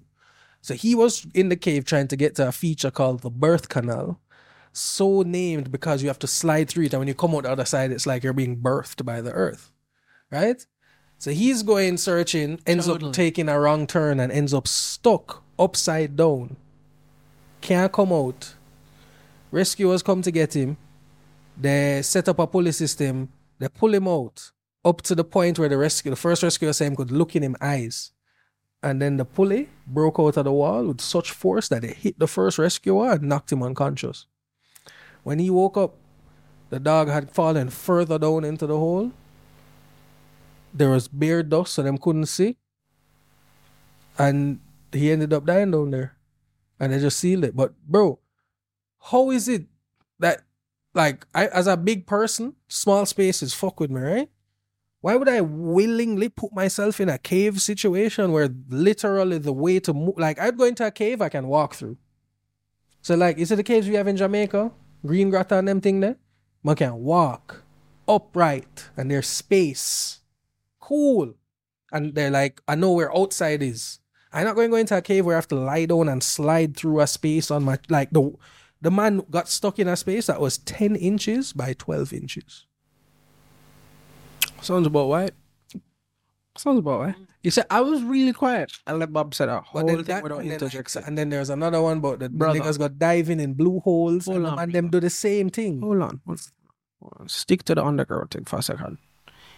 [0.60, 3.68] So he was in the cave trying to get to a feature called the birth
[3.68, 4.20] canal.
[4.76, 7.50] So named because you have to slide through it, and when you come out the
[7.50, 9.70] other side, it's like you're being birthed by the earth.
[10.30, 10.64] Right?
[11.16, 13.08] So he's going searching, ends Totally.
[13.08, 16.56] up taking a wrong turn and ends up stuck upside down.
[17.62, 18.54] Can't come out.
[19.50, 20.76] Rescuers come to get him.
[21.56, 23.30] They set up a pulley system.
[23.58, 24.52] They pull him out
[24.84, 27.56] up to the point where the rescue, the first rescuer him could look in him
[27.62, 28.12] eyes.
[28.82, 32.18] And then the pulley broke out of the wall with such force that it hit
[32.18, 34.26] the first rescuer and knocked him unconscious.
[35.26, 35.96] When he woke up,
[36.70, 39.10] the dog had fallen further down into the hole.
[40.72, 42.58] There was bare dust, so them couldn't see.
[44.16, 44.60] And
[44.92, 46.16] he ended up dying down there.
[46.78, 47.56] And they just sealed it.
[47.56, 48.20] But bro,
[49.10, 49.66] how is it
[50.20, 50.42] that
[50.94, 54.30] like I as a big person, small spaces fuck with me, right?
[55.00, 59.92] Why would I willingly put myself in a cave situation where literally the way to
[59.92, 61.96] move like I'd go into a cave I can walk through.
[63.02, 64.70] So like is it the caves we have in Jamaica?
[65.04, 66.16] Green Grotto and them thing there?
[66.62, 67.62] Man can walk
[68.08, 70.20] upright and there's space.
[70.80, 71.34] Cool.
[71.92, 74.00] And they're like, I know where outside is.
[74.32, 76.22] I'm not going to go into a cave where I have to lie down and
[76.22, 78.34] slide through a space on my like the
[78.82, 82.66] the man got stuck in a space that was 10 inches by 12 inches.
[84.60, 85.32] Sounds about right.
[86.56, 87.14] Sounds about right.
[87.42, 88.72] You said I was really quiet.
[88.86, 91.02] I let Bob say that whole then thing that, without and, then, interjecting.
[91.04, 92.60] and then there's another one about the Brother.
[92.60, 95.80] niggas got diving in blue holes Hold and, on, and them do the same thing.
[95.80, 96.20] Hold on.
[96.26, 96.40] Hold.
[97.00, 97.28] Hold on.
[97.28, 98.98] Stick to the underground thing for a second.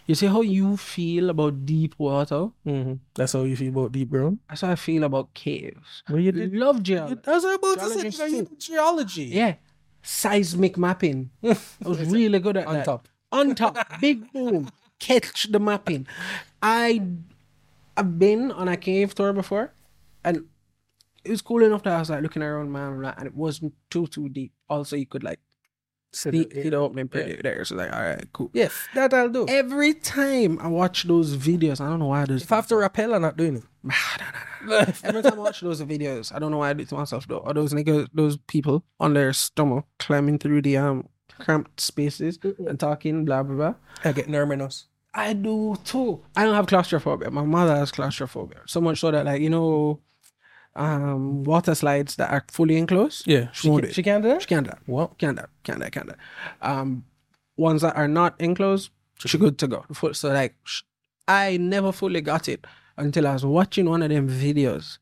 [0.07, 2.49] You see how you feel about deep water?
[2.65, 4.39] hmm That's how you feel about deep ground.
[4.49, 6.03] That's how I feel about caves.
[6.09, 6.55] Well, you did.
[6.55, 7.21] Love geology.
[7.23, 8.29] That's what I'm about to say.
[8.29, 9.25] You did Geology.
[9.25, 9.55] Yeah.
[10.03, 11.31] Seismic mapping.
[11.45, 12.85] I was really good at On that.
[12.87, 13.09] top.
[13.33, 13.77] On top.
[14.01, 14.71] Big boom.
[14.99, 16.07] Catch the mapping.
[16.63, 17.03] I
[17.97, 19.73] I've been on a cave tour before
[20.25, 20.45] and
[21.25, 24.07] it was cool enough that I was like looking around man and it wasn't too
[24.07, 24.53] too deep.
[24.69, 25.41] Also you could like
[26.13, 27.65] see, see the opening pretty there.
[27.65, 28.51] So like, all right, cool.
[28.53, 29.47] Yes, that I'll do.
[29.49, 32.35] Every time I watch those videos, I don't know why I do.
[32.35, 33.65] If I have to rappel, I'm not doing it.
[35.05, 37.27] Every time I watch those videos, I don't know why I do it to myself
[37.29, 37.39] though.
[37.39, 42.79] Or those niggas, those people on their stomach climbing through the um cramped spaces and
[42.79, 43.74] talking blah blah blah.
[44.05, 44.87] I get nervous.
[45.14, 46.22] I do too.
[46.37, 47.31] I don't have claustrophobia.
[47.31, 48.61] My mother has claustrophobia.
[48.66, 50.01] So much so that like you know,
[50.77, 53.27] um, water slides that are fully enclosed.
[53.27, 53.94] Yeah, She can, do it.
[53.94, 54.42] she can't do that.
[54.42, 54.81] She can't do that.
[54.87, 55.18] What?
[55.18, 55.51] Can't do that.
[55.64, 55.92] Can't do that.
[55.92, 56.68] Can't do that.
[56.70, 57.05] Um,
[57.57, 58.90] ones that are not enclosed,
[59.24, 59.85] she good to go.
[60.12, 60.55] So like,
[61.27, 64.98] I never fully got it until I was watching one of them videos,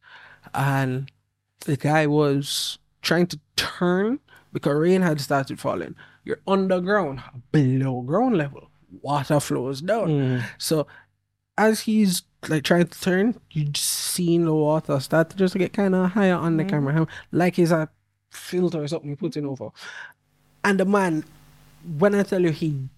[0.55, 1.11] and
[1.67, 4.21] the guy was trying to turn
[4.53, 5.95] because rain had started falling.
[6.27, 8.69] You're underground, below ground level.
[9.01, 10.09] Water flows down.
[10.09, 10.45] Mm.
[10.59, 10.89] So
[11.57, 15.73] as he's like trying to turn, you just seen the water start to just get
[15.73, 17.89] kind of higher on the camera, like it's a
[18.31, 19.71] filter or something putting over.
[20.65, 21.25] And the man,
[21.97, 22.89] when I tell you he,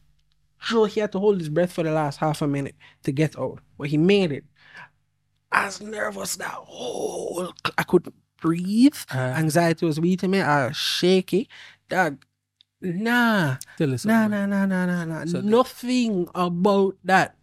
[0.58, 3.38] sure he had to hold his breath for the last half a minute to get
[3.38, 4.44] out, but he made it.
[5.52, 6.64] I was nervous now.
[6.66, 8.96] Oh, I couldn't breathe.
[9.10, 9.34] Ah.
[9.34, 10.40] Anxiety was beating me.
[10.40, 11.48] I was shaky.
[11.90, 12.24] Dog,
[12.80, 13.56] nah.
[13.76, 15.24] Tell us Nah, nah, nah, nah, nah, nah.
[15.24, 17.36] So the- Nothing about that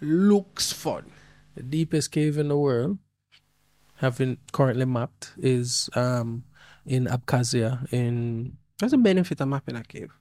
[0.00, 1.10] looks fun.
[1.54, 2.98] The deepest cave in the world,
[3.96, 6.44] having currently mapped, is um
[6.84, 7.90] in Abkhazia.
[7.92, 10.12] In That's a benefit of mapping a cave.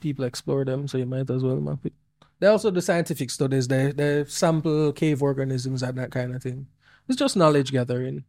[0.00, 1.92] people explore them, so you might as well map it.
[2.38, 3.66] They also do scientific studies.
[3.68, 6.68] They they sample cave organisms and that kind of thing.
[7.08, 8.24] It's just knowledge gathering.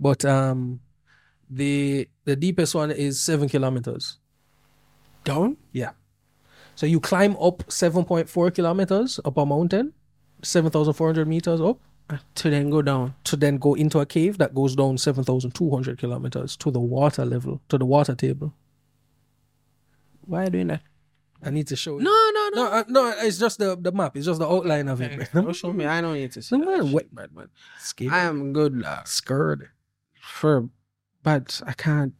[0.00, 0.80] But um,
[1.54, 4.18] the the deepest one is seven kilometers.
[5.24, 5.56] Down?
[5.72, 5.90] Yeah
[6.74, 9.92] so you climb up seven point four kilometers up a mountain,
[10.42, 11.78] seven thousand four hundred meters up.
[12.10, 13.14] uh, To then go down.
[13.24, 17.60] to then go into a cave that goes down 7,200 kilometers to the water level,
[17.68, 18.54] to the water table.
[20.24, 20.82] Why are you doing that?
[21.42, 22.04] I need to show you.
[22.04, 24.16] No, no, no, uh, no, it's just the, the map.
[24.16, 25.28] It's just the outline of it.
[25.34, 25.84] Don't show me.
[25.86, 26.56] I don't need to see.
[26.56, 28.10] No, that man, shit, man.
[28.10, 29.08] I am good, lad.
[29.08, 29.68] scared.
[30.22, 30.68] For,
[31.22, 32.14] but I can't.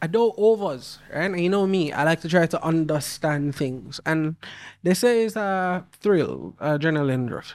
[0.00, 1.24] I do overs, right?
[1.24, 4.00] And you know me, I like to try to understand things.
[4.06, 4.36] And
[4.82, 7.54] they say it's a thrill, adrenaline rush.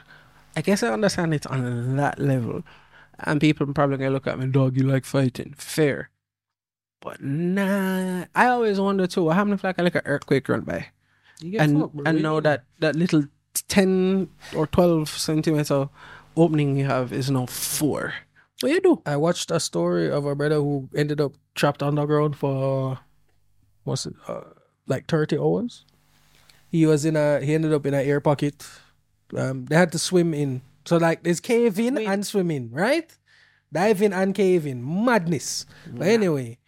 [0.54, 2.62] I guess I understand it on that level.
[3.18, 5.54] And people probably gonna look at me, dog, you like fighting.
[5.56, 6.10] Fair.
[7.00, 10.88] But nah, I always wonder too, what happens if like, like an earthquake run by?
[11.40, 13.24] You get and fucked, and know that that little
[13.68, 15.88] 10 or 12 centimeter
[16.36, 18.14] opening you have is now four.
[18.60, 19.02] What you do?
[19.04, 22.98] I watched a story of a brother who ended up trapped underground for,
[23.84, 24.42] what's it, uh,
[24.86, 25.84] like 30 hours.
[26.70, 28.66] He was in a, he ended up in an air pocket.
[29.36, 30.62] Um, they had to swim in.
[30.84, 32.06] So, like, there's cave in Wait.
[32.06, 33.10] and swimming, right?
[33.72, 35.04] Diving and cave in.
[35.04, 35.66] Madness.
[35.92, 36.58] But anyway,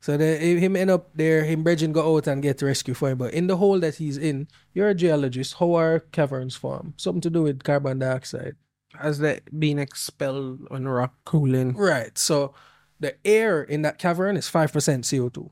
[0.00, 3.18] so the, him end up there, him bridging go out and get rescue for him.
[3.18, 5.54] But in the hole that he's in, you're a geologist.
[5.54, 6.94] How are caverns formed?
[6.96, 8.56] Something to do with carbon dioxide.
[9.00, 11.74] As they being expelled when rock cooling.
[11.74, 12.16] Right.
[12.18, 12.54] So
[13.00, 15.50] the air in that cavern is 5% CO2.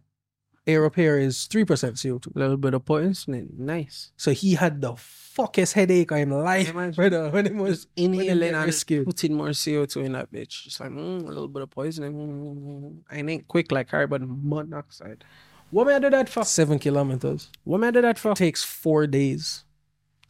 [0.66, 2.36] Air up here is 3% CO2.
[2.36, 3.48] A little bit of poison.
[3.56, 4.12] Nice.
[4.16, 9.06] So he had the fuckest headache his life, brother, when he was inhaling and rescued.
[9.06, 10.64] putting more CO2 in that bitch.
[10.64, 12.12] Just like mm, a little bit of poison.
[12.12, 15.24] Mm, I ain't quick like carbon monoxide.
[15.70, 16.44] What may I do that for?
[16.44, 17.50] seven kilometers.
[17.64, 18.34] What may I do that for?
[18.34, 19.64] Takes four days.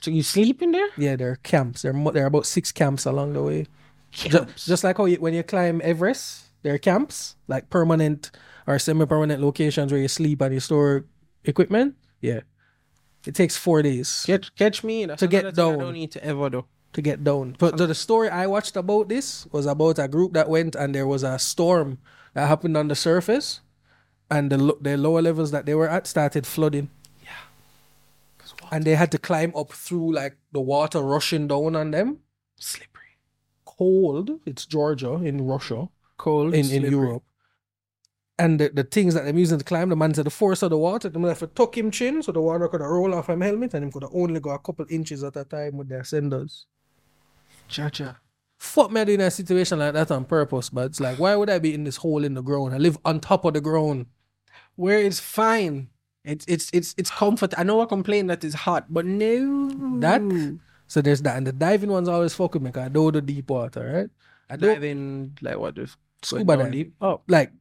[0.01, 0.89] So you sleep in there?
[0.97, 1.83] Yeah, there are camps.
[1.83, 3.67] There are, there are about six camps along the way.
[4.13, 4.65] Camps.
[4.67, 8.31] just like how you, when you climb Everest, there are camps, like permanent
[8.67, 11.05] or semi-permanent locations where you sleep and you store
[11.45, 11.97] equipment.
[12.21, 12.41] Yeah.
[13.27, 14.25] It takes four days.
[14.27, 15.05] Catch, catch me.
[15.07, 15.79] That's To get thing I down.
[15.79, 16.65] don't need to ever do.
[16.93, 17.57] to get down.
[17.59, 20.95] But the, the story I watched about this was about a group that went and
[20.95, 21.99] there was a storm
[22.35, 23.61] that happened on the surface,
[24.31, 26.89] and the the lower levels that they were at started flooding.
[28.71, 32.18] And they had to climb up through like the water rushing down on them.
[32.57, 33.18] Slippery.
[33.64, 34.40] Cold.
[34.44, 36.55] It's Georgia in Russia Cold.
[36.55, 36.90] in, in slippery.
[36.90, 37.23] Europe.
[38.40, 40.71] And the, the things that they're using to climb, the man said the force of
[40.71, 43.29] the water, they have to tuck him chin so the water could have roll off
[43.29, 45.88] him helmet and him could have only go a couple inches at a time with
[45.88, 46.66] their ascenders.
[47.66, 48.16] Cha cha.
[48.57, 51.59] fuck me in a situation like that on purpose, but it's like, why would I
[51.59, 52.75] be in this hole in the ground?
[52.75, 54.07] I live on top of the ground.
[54.77, 55.88] Where it's fine.
[56.24, 57.54] It's it's it's it's comfort.
[57.57, 59.70] I know I complain that it's hot, but no.
[60.00, 60.20] That
[60.87, 62.70] so there's that, and the diving ones always fuck with me.
[62.70, 64.11] Cause I do the deep water, right?
[64.50, 66.72] I do diving like what if scuba down dive.
[66.72, 66.94] deep?
[67.00, 67.52] Oh, Like,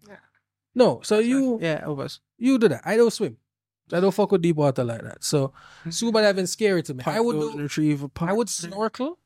[0.76, 1.02] no.
[1.04, 2.20] So you yeah, overs.
[2.38, 2.82] you do that.
[2.86, 3.38] I don't swim.
[3.92, 5.24] I don't fuck with deep water like that.
[5.24, 5.90] So hmm.
[5.92, 7.04] scuba diving scary to me.
[7.06, 9.18] I would do, retrieve a I would snorkel.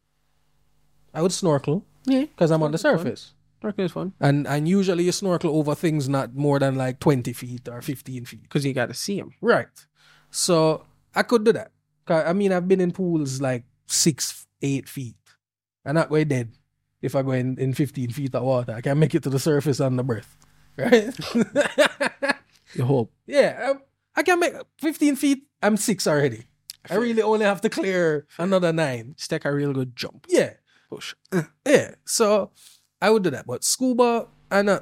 [1.14, 3.06] I would snorkel Yeah, because I'm on the Snorkel's fun.
[3.06, 3.34] surface.
[3.62, 7.34] Snorkeling is fun And and usually you snorkel over things not more than like 20
[7.34, 8.42] feet or 15 feet.
[8.44, 9.32] because you got to see them.
[9.42, 9.68] Right.
[10.30, 10.86] So
[11.16, 11.72] I could do that.
[12.08, 15.16] I mean, I've been in pools like six, eight feet.
[15.86, 16.52] I'm not going dead
[17.02, 18.74] if I go in, in 15 feet of water.
[18.74, 20.38] I can make it to the surface on the breath.
[20.78, 21.14] Right?
[22.74, 23.12] You hope.
[23.28, 23.68] yeah.
[23.72, 23.82] um,
[24.16, 25.44] I can make 15 feet.
[25.62, 26.46] I'm six already.
[26.90, 29.14] I really only have to clear another nine.
[29.18, 30.26] Stack a real good jump.
[30.30, 30.54] Yeah.
[30.90, 31.16] Push.
[31.66, 31.96] Yeah.
[32.06, 32.52] So
[33.02, 33.48] I would do that.
[33.48, 34.80] But scuba, and uh,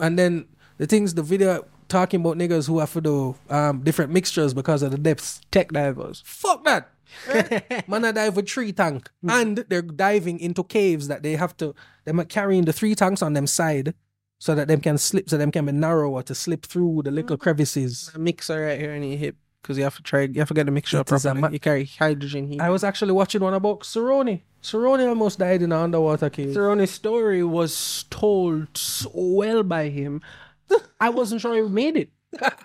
[0.00, 0.46] and then
[0.78, 4.82] the things, the video talking about niggas who have to do um, different mixtures because
[4.82, 5.40] of the depths.
[5.50, 6.22] Tech divers.
[6.24, 6.88] Fuck that.
[7.88, 11.74] Man, I dive with three tank, and they're diving into caves that they have to.
[12.04, 13.94] They're carrying the three tanks on them side,
[14.38, 17.36] so that them can slip, so them can be narrower to slip through the little
[17.36, 18.10] crevices.
[18.14, 20.22] A mixer right here in your hip because you have to try.
[20.22, 21.40] You have to get the mixture It is a properly.
[21.40, 22.60] ma- you carry hydrogen heat.
[22.60, 24.40] I was actually watching one about Cerrone.
[24.62, 26.54] Cerrone almost died in an underwater cave.
[26.54, 30.20] Cerrone's story was told so well by him.
[31.00, 32.10] I wasn't sure he made it.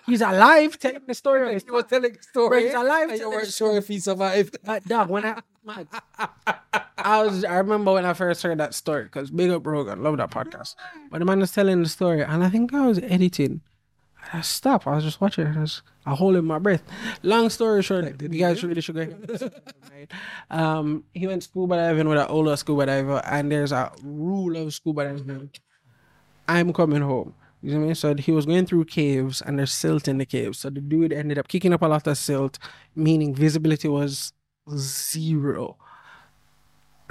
[0.06, 1.60] He's alive telling the story.
[1.66, 2.64] He was telling a Bro, story.
[2.66, 4.58] he's alive and you telling weren't sure if he survived.
[4.66, 5.88] Uh, dog, when I, man,
[6.98, 10.18] I was, I remember when I first heard that story because big up Rogan, love
[10.18, 10.76] that podcast.
[11.12, 13.62] But the man was telling the story, and I think I was editing.
[14.32, 14.88] And I stopped.
[14.88, 15.48] I was just watching.
[15.48, 16.84] I was, I holding my breath.
[17.22, 19.01] Long story short, you guys really should go.
[19.01, 19.41] hear this.
[19.41, 20.10] Right?
[20.49, 24.74] Um, he went scuba diving with an older scuba diver, and there's a rule of
[24.74, 25.51] scuba diving.
[26.47, 27.34] I'm coming home.
[27.62, 27.95] You know what I mean?
[27.95, 30.60] So he was going through caves and there's silt in the caves.
[30.60, 32.58] So the dude ended up kicking up a lot of silt,
[32.95, 34.32] meaning visibility was
[34.74, 35.78] zero.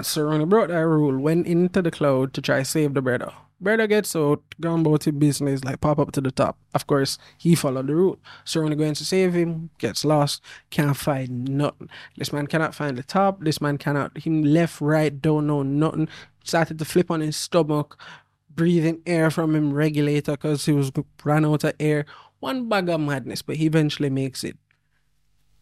[0.02, 3.32] So brought that rule, went into the cloud to try save the brother.
[3.58, 6.58] Brother gets out, gone about his business, like pop up to the top.
[6.74, 8.20] Of course, he followed the route.
[8.44, 11.88] So going to save him, gets lost, can't find nothing.
[12.18, 13.42] This man cannot find the top.
[13.42, 16.08] This man cannot, him left, right, don't know nothing.
[16.44, 17.98] Started to flip on his stomach,
[18.54, 20.92] breathing air from him regulator because he was
[21.24, 22.04] ran out of air.
[22.40, 24.58] One bag of madness, but he eventually makes it.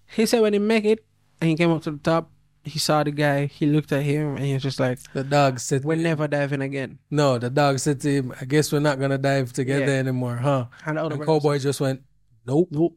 [0.06, 1.04] He said when he make it
[1.40, 2.30] and he came up to the top,
[2.64, 5.60] he saw the guy, he looked at him and he was just like, The dog
[5.60, 6.98] said, We're never diving again.
[7.10, 9.98] No, the dog said to him, I guess we're not going to dive together Yeah.
[9.98, 10.66] anymore, huh?
[10.86, 12.02] And the other And brother Cowboy just went,
[12.46, 12.68] Nope.
[12.70, 12.96] Nope.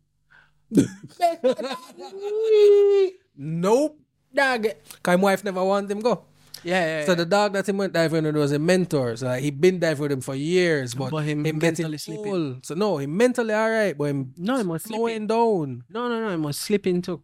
[3.39, 3.99] Nope.
[4.33, 4.65] Dog.
[4.65, 6.25] Yeah, Because my wife never wanted him go.
[6.63, 7.15] yeah, So yeah.
[7.15, 9.15] the dog that he went diving with was a mentor.
[9.15, 12.33] So like, he been diving with him for years, but, But him mentally sleeping.
[12.33, 12.65] old.
[12.65, 14.79] So no, he mentally all right, but him no, it slip in.
[14.79, 15.83] slowing down.
[15.89, 17.21] No, no, no, it must slip into.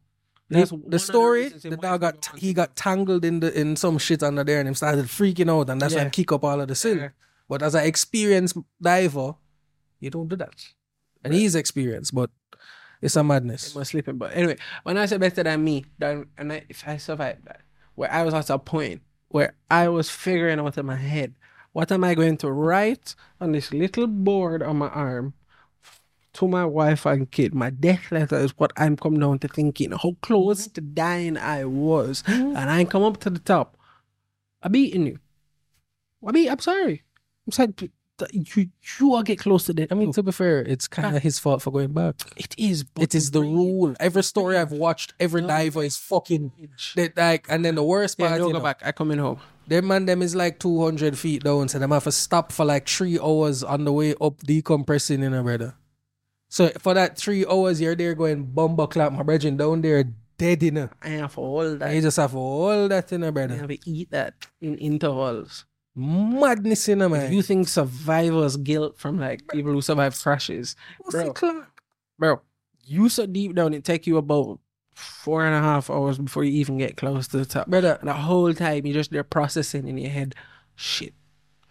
[0.54, 3.76] The, That's one the story, the, him dog got he got tangled in the in
[3.76, 6.06] some shit under there and him started freaking out and that's why Yeah.
[6.06, 6.98] he kick up all of the sin.
[6.98, 7.10] Yeah.
[7.50, 9.36] But as an experienced diver,
[10.00, 10.56] you don't do that.
[11.24, 12.30] And he's experienced, but
[13.02, 13.74] it's a madness.
[13.84, 14.18] Slip in.
[14.18, 17.62] But anyway, when I say better than me, then and I, if I survived that,
[17.96, 21.34] where I was at a point where I was figuring out in my head,
[21.74, 25.34] what am I going to write on this little board on my arm
[26.34, 27.54] to my wife and kid?
[27.54, 29.92] My death letter is what I'm coming down to thinking.
[29.92, 30.74] How close mm-hmm.
[30.74, 32.56] to dying I was, mm-hmm.
[32.56, 33.78] and I come up to the top.
[34.62, 35.20] I beaten you.
[36.26, 37.04] I mean, I'm sorry.
[37.48, 37.74] I'm sorry.
[38.32, 38.70] You
[39.00, 39.92] you are get close to that.
[39.92, 41.20] I mean, to be fair, it's kind of ah.
[41.20, 42.16] his fault for going back.
[42.38, 42.84] it is.
[42.84, 43.96] But It is the rule.
[44.00, 46.52] Every story I've watched, every diver is fucking
[46.96, 47.48] they, like.
[47.50, 48.82] And then the worst Yeah, part, don't you go know, back.
[48.86, 49.40] I coming home.
[49.68, 52.64] them man them is like two hundred feet down, so them have to stop for
[52.66, 55.76] like three hours on the way up decompressing, in know, brother.
[56.54, 60.04] So for that three hours, you're there going bumper clap, my brethren down there
[60.38, 60.88] dead, know.
[61.02, 61.96] I have all that.
[61.96, 63.56] You just have all that, you know, I brother.
[63.56, 65.66] have to eat that in intervals.
[65.96, 67.34] Madness, you know, man.
[67.34, 71.34] You think survivors guilt from like people who survive crashes, What's the bro?
[71.34, 71.82] clock?
[72.20, 72.42] bro?
[72.86, 74.60] You so deep down, it take you about
[74.94, 77.66] four and a half hours before you even get close to the top.
[77.66, 80.36] Brother, And the whole time you're just there processing in your head,
[80.76, 81.16] shit,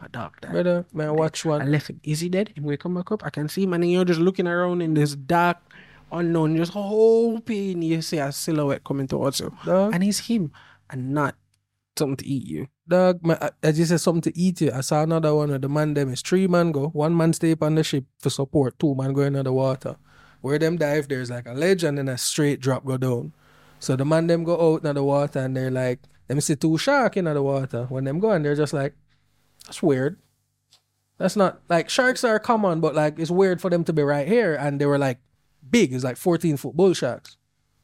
[0.03, 0.53] my dog died.
[0.53, 1.71] brother, man, watch I one.
[1.71, 2.01] left him.
[2.03, 2.53] Is he dead?
[2.57, 3.25] And we come back up.
[3.25, 5.59] I can see him, and you're just looking around in this dark,
[6.11, 10.51] unknown, just hoping you see a silhouette coming towards you, Dog, and it's him,
[10.91, 11.37] and not
[11.97, 12.67] something to eat you.
[12.89, 14.73] dog, I, I just said something to eat it.
[14.73, 17.53] I saw another one of the man them is three man go, one man stay
[17.53, 19.97] up on the ship for support, two man go into the water.
[20.41, 23.35] Where them dive, there's like a ledge and then a straight drop go down.
[23.79, 26.57] So the man them go out in the water and they're like, let me see
[26.57, 27.85] two shark in the water.
[27.89, 28.95] When them go and they're just like,
[29.67, 30.19] that's weird.
[31.19, 34.27] That's not like sharks are common, but like it's weird for them to be right
[34.27, 34.55] here.
[34.55, 35.19] And they were like
[35.69, 37.37] big, it's like 14 foot bull sharks.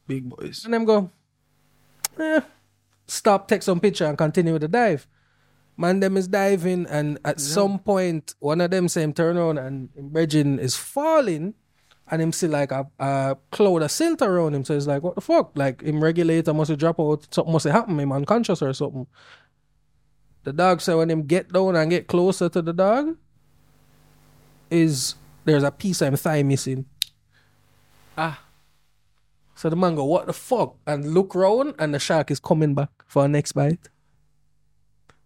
[0.06, 0.64] Big boys.
[0.64, 1.10] And them go,
[2.18, 2.40] eh,
[3.06, 5.06] stop, take some picture and continue with the dive.
[5.76, 9.90] Man, them is diving, and at some point, one of them him turn around and
[9.94, 11.54] bridging is falling,
[12.10, 14.64] and him see like a, a cloud of silt around him.
[14.64, 15.52] So it's like, what the fuck?
[15.54, 19.06] Like him regulator must have drop out, something must have happened, him unconscious or something.
[20.44, 23.16] The dog said when him get down and get closer to the dog,
[24.70, 25.14] is
[25.44, 26.86] there's a piece of him thigh missing.
[28.16, 28.42] Ah,
[29.54, 30.76] So the man go, what the fuck?
[30.86, 33.88] And look round and the shark is coming back for a next bite.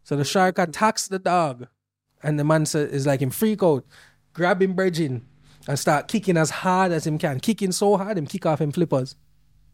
[0.05, 1.67] So the shark attacks the dog.
[2.23, 3.85] And the man say, is like him freak out,
[4.33, 5.27] grab him bridging
[5.67, 7.41] and start kicking as hard as him can.
[7.41, 9.17] Kicking so hard him kick off him flippers.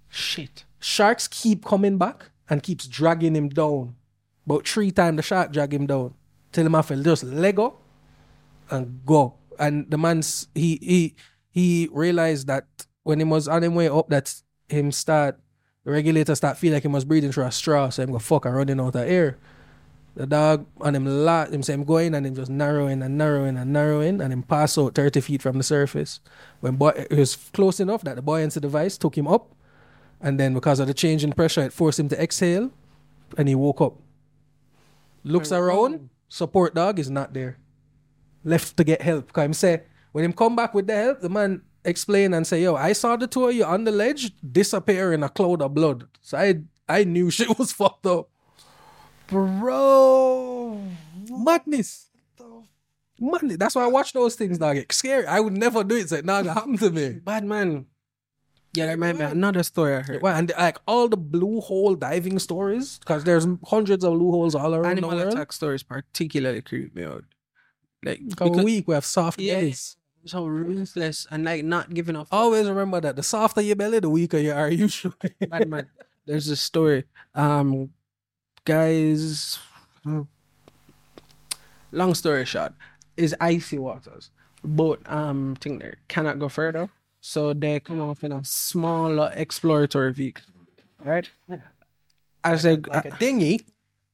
[0.08, 0.64] shit.
[0.80, 3.96] Sharks keep coming back and keeps dragging him down.
[4.48, 6.14] About three times the shark drag him down.
[6.52, 7.76] Till him I to just Lego
[8.70, 9.34] and go.
[9.58, 11.14] And the man's he he
[11.50, 12.64] he realized that
[13.02, 14.34] when he was on him way up that
[14.66, 15.38] him start
[15.84, 18.46] the regulator start feel like he was breathing through a straw, so him go fuck
[18.46, 19.36] and running out of air.
[20.14, 23.58] The dog on him lot him say him going and him just narrowing and narrowing
[23.58, 26.20] and narrowing and him pass out 30 feet from the surface.
[26.60, 29.54] When boy it was close enough that the buoyancy device took him up
[30.22, 32.70] and then because of the change in pressure it forced him to exhale
[33.36, 34.07] and he woke up.
[35.28, 37.58] Looks around, support dog is not there.
[38.44, 39.32] Left to get help.
[39.32, 42.62] Cause him say when him come back with the help, the man explain and say,
[42.62, 45.74] Yo, I saw the two of you on the ledge disappear in a cloud of
[45.74, 46.08] blood.
[46.22, 48.30] So I I knew shit was fucked up.
[49.28, 50.82] Bro.
[51.30, 52.06] Madness.
[53.20, 53.58] Madness.
[53.58, 54.76] That's why I watch those things, dog.
[54.78, 55.26] It's scary.
[55.26, 56.08] I would never do it.
[56.08, 57.20] So it not gonna happen to me.
[57.20, 57.86] Bad man.
[58.78, 60.22] Yeah, that might be another story I heard.
[60.22, 64.54] Well, and like all the blue hole diving stories, because there's hundreds of blue holes
[64.54, 65.34] all around Animal the world.
[65.34, 67.24] attack stories particularly creep me out.
[68.04, 69.96] Like Because weak, we have soft yeah, bellies.
[70.24, 72.28] so ruthless and like not giving up.
[72.30, 75.14] Always remember that the softer your belly, the weaker you are usually.
[75.50, 75.86] bad man.
[76.26, 77.04] There's a story.
[77.34, 77.90] Um,
[78.64, 79.58] guys.
[80.04, 80.22] hmm.
[81.90, 82.74] Long story short,
[83.16, 84.30] is icy waters.
[84.62, 86.90] Boat um thing there cannot go further,
[87.28, 90.44] so they come off in a smaller exploratory vehicle,
[91.04, 91.28] right?
[92.42, 93.66] As they like a dinghy.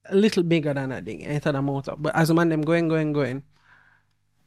[0.07, 1.95] a little bigger than a thing, enter the motor.
[1.97, 3.45] But as a man them going, going, going,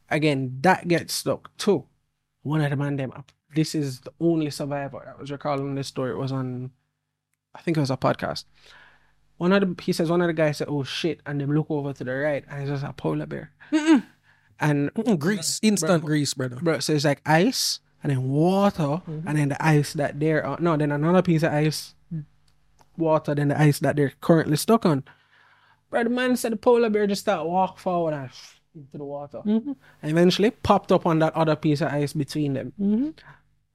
[0.09, 1.86] again, that gets stuck too.
[2.41, 3.32] One of the man them up.
[3.55, 6.11] This is the only survivor that was recalling this story.
[6.11, 6.72] It was on
[7.55, 8.43] I think it was a podcast.
[9.38, 11.72] One of the he says one of the guys said, Oh shit, and them look
[11.72, 13.53] over to the right and it's just a polar bear.
[14.59, 15.59] And Mm, Grease.
[15.63, 16.57] Instant grease, brother.
[16.57, 19.28] bro, so it's like ice and then water mm-hmm.
[19.28, 20.64] and then the ice that they're on.
[20.64, 22.22] No, then another piece of ice, hmm.
[22.97, 25.03] water, then the ice that they're currently stuck on.
[25.89, 28.30] But the man said the polar bear just start walk forward and
[28.76, 29.41] into the water.
[29.45, 32.74] And eventually popped up on that other piece of ice between them.
[32.80, 33.10] Mm-hmm.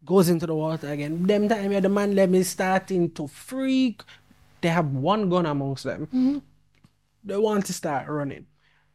[0.04, 1.26] Goes into the water again.
[1.26, 4.02] Them time yeah, the man them is starting to freak.
[4.60, 6.42] They have one gun amongst them.
[7.24, 8.46] They want to start running.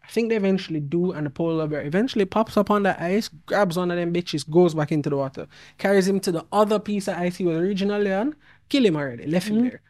[0.08, 3.30] I think they eventually do, and the polar bear eventually pops up on the ice,
[3.46, 5.48] grabs one of them bitches, goes back into the water,
[5.78, 8.34] carries him to the other piece of ice he was originally on,
[8.70, 9.70] kill him already, left him mm.
[9.70, 9.82] there,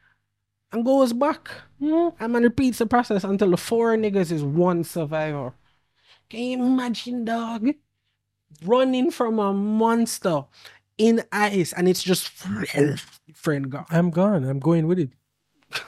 [0.71, 1.51] and goes back.
[1.79, 2.15] Mm.
[2.19, 5.53] And man repeats the process until the four niggas is one survivor.
[6.29, 7.67] Can you imagine, dog?
[8.65, 10.45] Running from a monster
[10.97, 12.29] in ice, and it's just
[13.35, 13.85] friend gone.
[13.91, 14.45] I'm gone.
[14.45, 15.11] I'm going with it.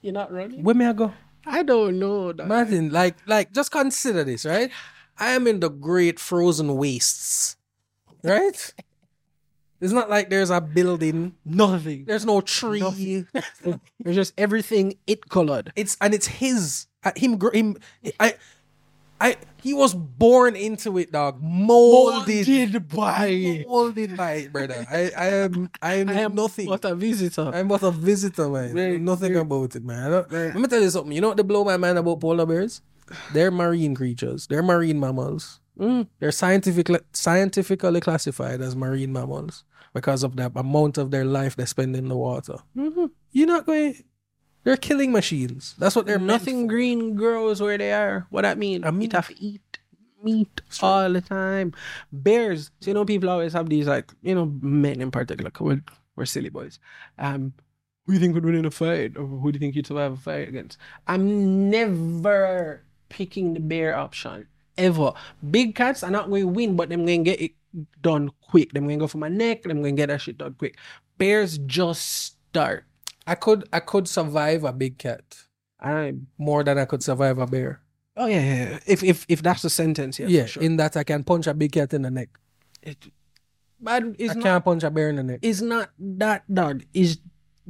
[0.00, 0.64] You're not running?
[0.64, 1.14] Where may I go?
[1.48, 2.32] I don't know.
[2.32, 2.46] That.
[2.46, 4.70] Martin, like, like, just consider this, right?
[5.18, 7.56] I am in the great frozen wastes,
[8.22, 8.74] right?
[9.80, 11.36] It's not like there's a building.
[11.44, 12.04] Nothing.
[12.04, 12.80] There's no tree.
[14.00, 15.72] There's just everything it colored.
[15.76, 16.86] It's and it's his.
[17.04, 17.38] Uh, him.
[17.52, 17.76] Him.
[18.18, 18.34] I.
[19.20, 19.36] I.
[19.60, 21.42] He was born into it, dog.
[21.42, 22.88] Molded.
[22.88, 23.64] by.
[23.66, 24.86] Molded by it, brother.
[24.90, 25.10] I.
[25.16, 25.70] I am.
[25.82, 26.68] I am, I am nothing.
[26.68, 27.50] What a visitor.
[27.52, 28.72] I'm but a visitor, man.
[28.74, 30.06] Very- Nothing very- about it, man.
[30.06, 31.12] I don't, very- let me tell you something.
[31.12, 32.80] You know what they blow my mind about polar bears?
[33.32, 34.46] They're marine creatures.
[34.46, 35.60] They're marine mammals.
[35.78, 36.06] Mm.
[36.18, 39.64] They're scientific, scientifically classified as marine mammals
[39.94, 42.56] because of the amount of their life they spend in the water.
[42.76, 43.10] Mhm.
[43.32, 43.94] You're not going.
[44.68, 45.74] They're killing machines.
[45.78, 48.26] That's what they're Nothing green grows where they are.
[48.28, 48.84] What that mean?
[48.84, 49.78] I mean- it have to eat
[50.22, 51.72] meat all the time.
[52.12, 52.70] Bears.
[52.80, 55.50] So you know people always have these like you know men in particular.
[55.58, 55.82] We're,
[56.16, 56.80] we're silly boys.
[57.18, 57.54] Um,
[58.04, 59.86] who do you think would win in a fight, or who do you think you'd
[59.86, 60.76] survive a fight against?
[61.06, 65.14] I'm never picking the bear option ever.
[65.50, 67.52] Big cats are not going to win, but them going to get it
[68.02, 68.74] done quick.
[68.74, 69.62] Them going to go for my neck.
[69.62, 70.76] Them going to get that shit done quick.
[71.16, 72.84] Bears just start.
[73.28, 73.68] I could.
[73.72, 75.22] I could survive a big cat
[75.80, 77.80] I more than I could survive a bear.
[78.16, 78.70] Oh yeah, yeah.
[78.70, 78.78] yeah.
[78.86, 80.62] If if if that's the sentence, yeah, Yeah, sure.
[80.62, 82.30] in that I can punch a big cat in the neck.
[82.82, 82.96] it,
[83.80, 84.42] but it's I not.
[84.42, 85.40] can't punch a bear in the neck.
[85.42, 86.82] It's not that dog.
[86.94, 87.18] Is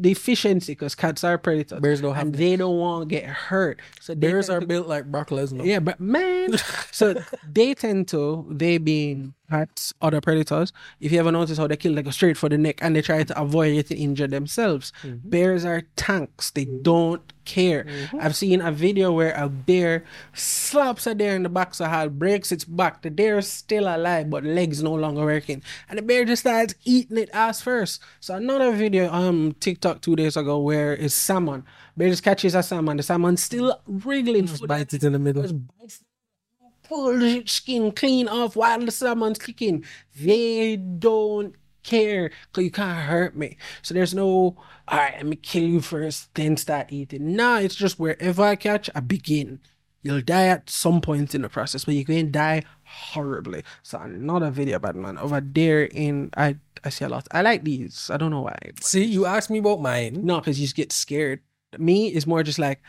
[0.01, 3.25] the efficiency because cats are predators Bears don't have and they don't want to get
[3.27, 3.81] hurt.
[4.01, 5.65] So Bears are to- built like Brock Lesnar.
[5.67, 6.57] Yeah, but man,
[6.93, 7.15] so
[7.51, 10.73] they tend to they being cats, other predators.
[11.01, 13.03] If you ever notice how they kill, they go straight for the neck and they
[13.03, 14.93] try to avoid it to injure themselves.
[15.03, 15.29] Mm-hmm.
[15.29, 16.51] Bears are tanks.
[16.51, 16.83] They mm-hmm.
[16.83, 17.85] don't care.
[17.85, 18.21] Mm-hmm.
[18.21, 22.19] I've seen a video where a bear slaps a deer in the back so hard,
[22.19, 23.03] breaks its back.
[23.03, 26.75] The deer is still alive, but legs no longer working, and the bear just starts
[26.85, 28.03] eating it ass first.
[28.21, 31.65] So another video um TikTok two days ago where it's salmon.
[31.97, 32.99] Bear just catches a salmon.
[32.99, 34.47] The salmon still wriggling.
[34.47, 35.43] Just bite it in the middle.
[35.43, 36.05] Just bites
[36.89, 39.85] pull the skin clean off while the salmon's kicking.
[40.19, 43.57] They don't care because you can't hurt me.
[43.83, 44.57] So there's no,
[44.89, 47.37] all right, let me kill you first, then start eating.
[47.37, 49.61] Nah, it's just wherever I catch, I begin.
[50.03, 53.65] You'll die at some point in the process, but you're going to die horribly.
[53.83, 57.27] So another video, bad man, over there in I I see a lot.
[57.33, 58.09] I like these.
[58.13, 58.57] I don't know why.
[58.81, 60.21] See, you asked me about mine.
[60.25, 61.41] No, because you just get scared.
[61.77, 62.81] Me is more just like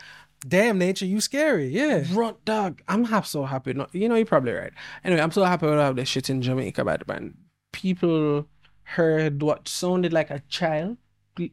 [0.46, 1.68] Damn nature, you scary.
[1.68, 2.04] Yeah.
[2.12, 2.82] Run, dog.
[2.88, 3.74] I'm half so happy.
[3.74, 4.72] No, you know, you're probably right.
[5.04, 7.34] Anyway, I'm so happy with all this shit in Jamaica, by the man.
[7.72, 8.46] People
[8.82, 10.96] heard what sounded like a child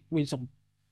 [0.10, 0.50] with some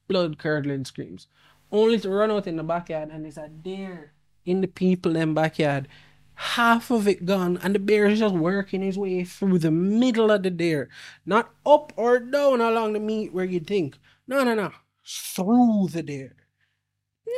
[0.08, 1.28] blood curdling screams,
[1.72, 4.14] only to run out in the backyard and there's a deer
[4.46, 5.88] in the people in backyard.
[6.36, 10.32] Half of it gone, and the bear is just working his way through the middle
[10.32, 10.90] of the deer,
[11.26, 13.98] not up or down along the meat where you think.
[14.28, 14.72] No, no, no,
[15.08, 16.36] through the deer.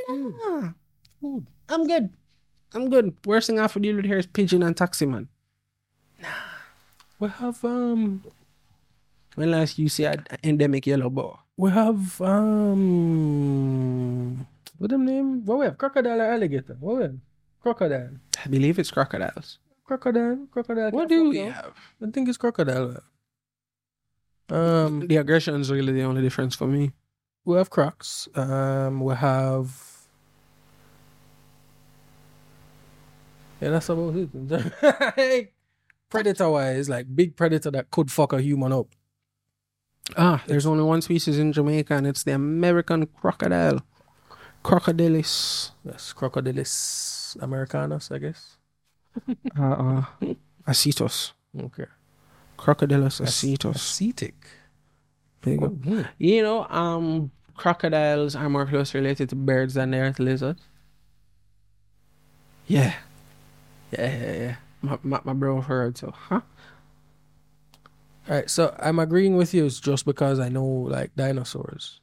[0.09, 0.69] Nah.
[1.69, 2.09] I'm good.
[2.73, 3.15] I'm good.
[3.25, 5.27] Worst thing I have to deal with here is pigeon and taxi man.
[6.21, 6.27] Nah.
[7.19, 8.23] We have um
[9.35, 11.39] When last you see an endemic yellow boa?
[11.57, 12.77] we have um
[14.77, 15.43] what them name?
[15.45, 15.77] What we have?
[15.77, 16.77] Crocodile or alligator?
[16.79, 17.15] What we have?
[17.61, 18.11] Crocodile.
[18.45, 19.57] I believe it's crocodiles.
[19.83, 20.47] Crocodile.
[20.51, 20.91] Crocodile.
[20.91, 21.51] What do we you.
[21.51, 21.73] have?
[22.05, 22.97] I think it's crocodile.
[24.49, 26.91] Um The aggression is really the only difference for me.
[27.47, 28.27] We have crocs.
[28.35, 29.69] Um we have
[33.61, 35.53] Yeah, that's about it.
[36.09, 38.87] predator wise, like big predator that could fuck a human up.
[40.15, 43.81] Ah, there's only one species in Jamaica, and it's the American crocodile,
[44.63, 45.71] Crocodylus.
[45.83, 48.57] Yes, Crocodylus americanus, I guess.
[49.59, 50.03] Uh, uh,
[50.67, 51.33] acetus.
[51.59, 51.85] Okay.
[52.57, 53.75] Crocodylus acetus.
[53.75, 54.35] Acetic.
[55.41, 55.69] There you go.
[55.69, 56.07] Mhm.
[56.19, 60.61] You know, um, crocodiles are more closely related to birds than they are to lizards.
[62.67, 62.93] Yeah.
[63.91, 64.55] Yeah, yeah, yeah.
[64.81, 66.41] My, my, my bro heard, so, huh?
[68.29, 72.01] All right, so I'm agreeing with you it's just because I know like dinosaurs.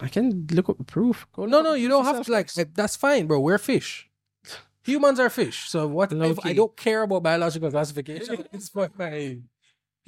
[0.00, 1.26] I can look up the proof.
[1.34, 2.50] Go No, no, you don't have to like.
[2.52, 3.40] That's fine, bro.
[3.40, 4.08] We're fish.
[4.84, 5.68] Humans are fish.
[5.68, 6.12] So what?
[6.44, 8.46] I don't care about biological classification.
[8.52, 9.38] it's my, my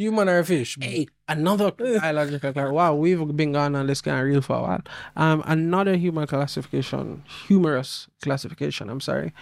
[0.00, 0.78] human are fish.
[0.80, 4.82] Hey, another biological Wow, we've been gone on this kind of real for a while.
[5.14, 8.88] Um, another human classification, humorous classification.
[8.88, 9.34] I'm sorry.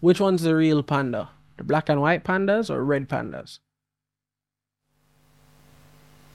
[0.00, 1.30] Which one's the real panda?
[1.56, 3.58] The black and white pandas or red pandas?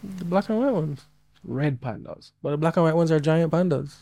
[0.03, 1.05] The black and white ones.
[1.45, 2.33] Red pandas.
[2.41, 3.95] But the black and white ones are giant pandas.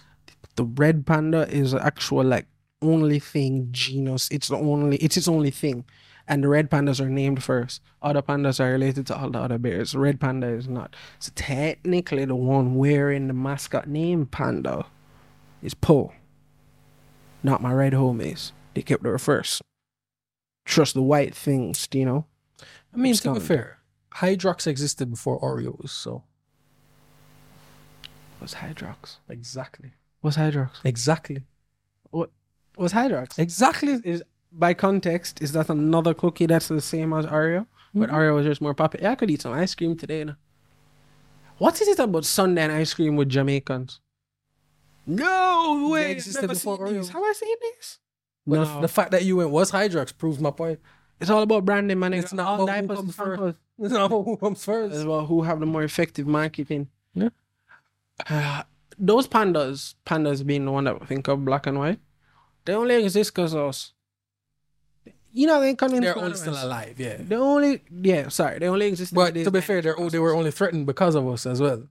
[0.55, 2.47] The red panda is the actual like
[2.81, 4.27] only thing genus.
[4.31, 4.97] It's the only.
[4.97, 5.85] It's its only thing.
[6.31, 7.81] And the red pandas are named first.
[8.01, 9.93] Other pandas are related to all the other bears.
[9.93, 10.95] Red panda is not.
[11.19, 14.85] So technically, the one wearing the mascot name panda
[15.61, 16.13] is Poe.
[17.43, 18.53] Not my red homies.
[18.73, 19.61] They kept her first.
[20.63, 22.25] Trust the white things, you know.
[22.93, 23.79] I mean, to be fair,
[24.15, 26.23] Hydrox existed before Oreos, so
[28.39, 29.17] What's Hydrox?
[29.27, 30.69] exactly, What's Hydrox?
[30.85, 31.43] exactly,
[32.09, 32.31] What?
[32.75, 33.37] What's Hydrox?
[33.37, 33.99] exactly.
[34.05, 37.65] is by context, is that another cookie that's the same as Oreo?
[37.93, 38.13] But Mhm.
[38.13, 39.03] Oreo was just more popular.
[39.03, 40.19] Yeah, I could eat some ice cream today.
[40.19, 40.35] You know?
[41.57, 43.99] What is it about Sunday and ice cream with Jamaicans?
[45.05, 46.11] No way!
[46.11, 47.09] existed Never seen these.
[47.09, 47.13] Oreo.
[47.13, 47.99] Have I seen this?
[48.45, 50.79] No, the, the fact that you went was Hydrox proves my point.
[51.19, 52.13] it's all about branding, man.
[52.13, 53.57] It's not all about who comes first.
[53.79, 55.03] It's not about who comes It's first.
[55.03, 56.89] about who have the more effective marketing.
[57.13, 57.29] Yeah.
[58.29, 58.63] Uh,
[58.97, 61.99] those pandas, pandas being the one that we think of black and white,
[62.65, 63.93] they only exist because us.
[65.33, 66.01] You know, they come in.
[66.03, 67.17] They're only still alive, yeah.
[67.19, 69.13] They only, yeah, sorry, they only exist.
[69.13, 71.87] But to be fair, they're they were only threatened because of us as well.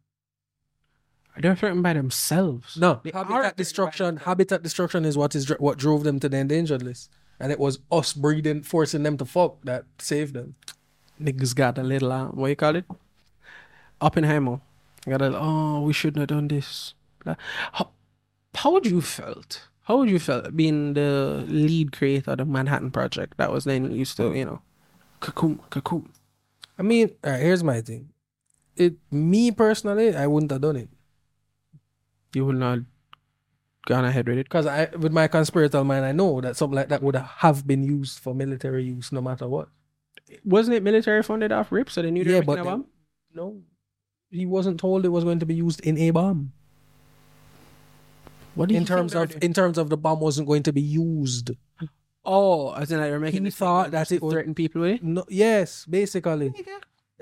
[1.38, 2.76] they're threatened by themselves.
[2.76, 4.18] No, They habitat destruction.
[4.18, 7.78] Habitat destruction is what is what drove them to the endangered list, and it was
[7.91, 10.57] us breeding, forcing them to fuck that saved them.
[11.20, 12.84] niggas got a little, uh, what you call it?
[14.01, 14.61] Oppenheimer.
[15.09, 16.95] Got a, oh, we shouldn't have done this.
[17.72, 17.91] How,
[18.55, 19.68] how would you felt?
[19.91, 23.91] How would you feel being the lead creator of the Manhattan Project that was then
[23.91, 24.62] used to, you know,
[25.18, 26.12] cocoon, cocoon.
[26.78, 28.11] I mean, all right, here's my thing.
[28.76, 30.91] It me personally, I wouldn't have done it
[32.32, 32.78] You would not
[33.86, 34.45] gone ahead with it.
[34.45, 37.82] because I, with my conspiratorial mind, I know that something like that would have been
[37.82, 39.70] used for military use, no matter what.
[40.45, 41.91] Wasn't it military funded off RIP?
[41.91, 42.86] So they knew they Yeah, were but making a bomb?
[43.34, 43.62] No,
[44.30, 46.53] he wasn't told it was going to be used in a bomb.
[48.55, 49.42] What do In you think terms of doing?
[49.42, 51.51] in terms of the bomb wasn't going to be used.
[52.24, 54.92] oh, as in like you're making He thought thing that it would- threaten people with
[54.96, 55.03] it.
[55.05, 56.53] No, yes, basically,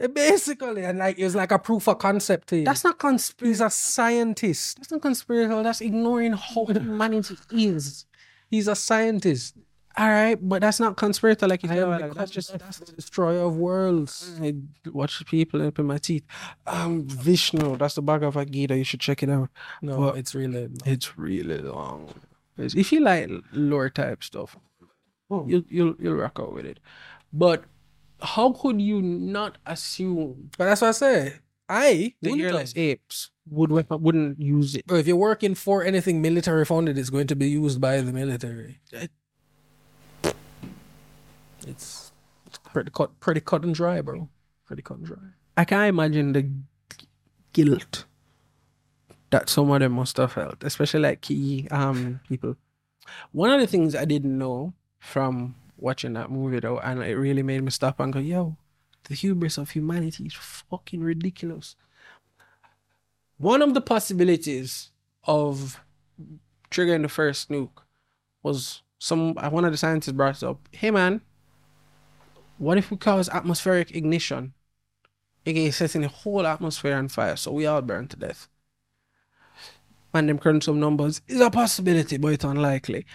[0.01, 2.49] Eh, basically, and like it's like a proof of concept.
[2.49, 2.65] To him.
[2.65, 3.51] That's not conspiracy.
[3.51, 4.77] he's a scientist.
[4.77, 5.63] That's not conspiratorial.
[5.65, 8.07] That's ignoring how humanity is.
[8.49, 9.57] He's a scientist.
[9.99, 11.51] All right, but that's not conspiratorial.
[11.51, 14.39] Like you said, like, that's just that's the destroyer of worlds.
[14.41, 14.55] I
[14.93, 16.25] watch people up in my teeth.
[16.69, 18.77] Um, Vishnu, that's the Bhagavad Gita.
[18.77, 19.51] You should check it out.
[19.83, 22.11] No, Well, it's really It's really long.
[22.57, 24.57] It's- If you like lore type stuff,
[25.31, 25.45] Oh.
[25.49, 26.79] you'll you'll you'll rock out with it.
[27.33, 27.65] But
[28.21, 31.35] how could you not assume But that's what I say.
[31.69, 34.87] I the wouldn't earless apes would weapon wouldn't use it.
[34.87, 38.13] Bro, if you're working for anything military funded, it's going to be used by the
[38.13, 38.81] military.
[41.69, 42.13] It's
[42.65, 44.29] pretty cut, pretty cut and dry, bro.
[44.65, 45.19] Pretty cut and dry.
[45.57, 46.51] I can't imagine the
[47.53, 48.05] guilt
[49.31, 52.57] that some of them must have felt, especially like key um people.
[53.33, 57.43] One of the things I didn't know from watching that movie though, and it really
[57.43, 58.57] made me stop and go, yo,
[59.05, 61.77] the hubris of humanity is fucking ridiculous.
[63.39, 64.91] One of the possibilities
[65.25, 65.81] of
[66.71, 67.83] triggering the first nuke
[68.43, 70.69] was some one of the scientists brought it up.
[70.73, 71.21] Hey man,
[72.59, 74.55] what if we cause atmospheric ignition?
[75.47, 78.49] aka setting the whole atmosphere on fire, so we all burn to death.
[80.13, 83.07] And them crunch some numbers is a possibility, but it's unlikely.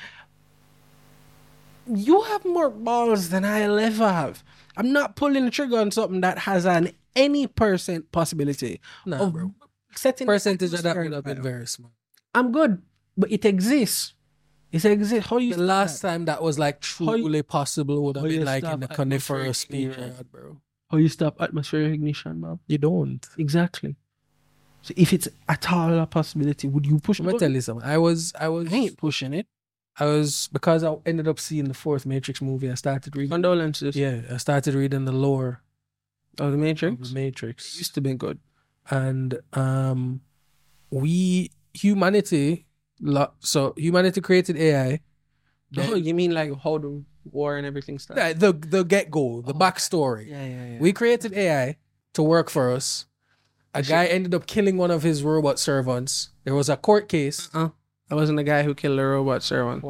[1.88, 4.44] You have more balls than I'll ever have.
[4.78, 9.34] I'm not pulling the trigger on something that has an any percent possibility Nah, of
[9.34, 9.54] bro.
[9.96, 11.92] setting the Percentage of that would have been very small.
[12.34, 12.82] I'm good,
[13.18, 14.14] but it exists.
[14.74, 15.28] It exists.
[15.30, 16.10] How you The last that?
[16.10, 18.80] time that was like How you- truly possible would have you been like stop in
[18.82, 20.58] the atmospheric coniferous period, bro.
[20.90, 22.60] How you stop atmospheric ignition, Bob?
[22.68, 23.24] You don't.
[23.38, 23.96] Exactly.
[24.82, 27.20] So if it's at all a possibility, would you push?
[27.20, 27.40] I'm button?
[27.40, 27.88] tell you something.
[27.88, 29.48] I was, I was, I ain't pushing it.
[30.00, 32.70] I was because I ended up seeing the fourth Matrix movie.
[32.70, 33.30] I started reading.
[33.30, 33.96] Condolences.
[33.96, 35.62] Yeah, I started reading the lore
[36.40, 37.10] Of the of Matrix.
[37.10, 37.78] the Matrix.
[37.78, 38.40] used to be good.
[38.90, 40.22] and um
[40.90, 42.64] we humanity lo-
[43.40, 45.00] so humanity created ai
[45.78, 48.40] Oh, the, you mean like how the war and everything started?
[48.40, 50.30] the, the get-go the Oh, backstory.
[50.30, 50.80] Yeah, yeah, yeah.
[50.80, 51.78] we created ai
[52.14, 53.08] to work for us.
[53.74, 56.30] A Actually- guy ended up killing one of his robot servants.
[56.44, 57.50] There was a court case.
[57.54, 57.70] Uh,
[58.12, 59.84] I wasn't the guy who killed the robot servant.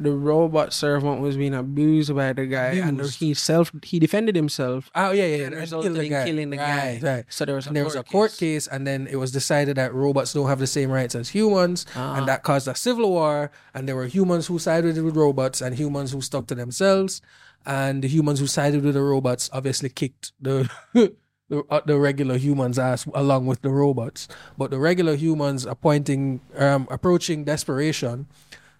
[0.00, 4.90] The robot servant was being abused by the guy, and he self he defended himself.
[4.94, 6.24] oh yeah yeah And resulted in guy.
[6.24, 7.08] killing the right, guy.
[7.16, 8.38] right So there was a there was court a court case.
[8.40, 11.84] case and then it was decided that robots don't have the same rights as humans
[11.94, 12.16] Ah.
[12.16, 15.76] and that caused a civil war and there were humans who sided with robots and
[15.76, 17.20] humans who stuck to themselves
[17.66, 22.38] and the humans who sided with the robots obviously kicked the the, uh, the regular
[22.38, 28.26] humans ass along with the robots but the regular humans appointing um approaching desperation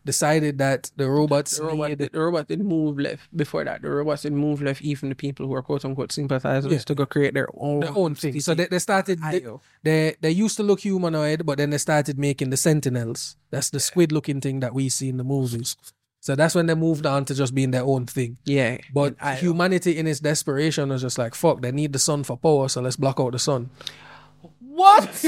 [0.05, 3.29] decided that the robots The robot, needed- the robot didn't move left.
[3.37, 4.83] Before that, the robots didn't move left.
[4.83, 6.79] Even the people who are quote unquote sympathizers Yeah.
[6.79, 9.45] to go create their own their own thing so they, they started they,
[9.83, 13.37] they they used to look humanoid, but then they started making the Sentinels.
[13.51, 15.77] That's the squid looking thing that we see in the movies.
[16.23, 18.37] So that's when they moved on to just being their own thing.
[18.45, 19.37] yeah, But Ayo.
[19.39, 22.83] humanity in its desperation was just like, fuck, they need the sun for power, so
[22.83, 23.71] let's block out the sun.
[24.61, 25.09] What?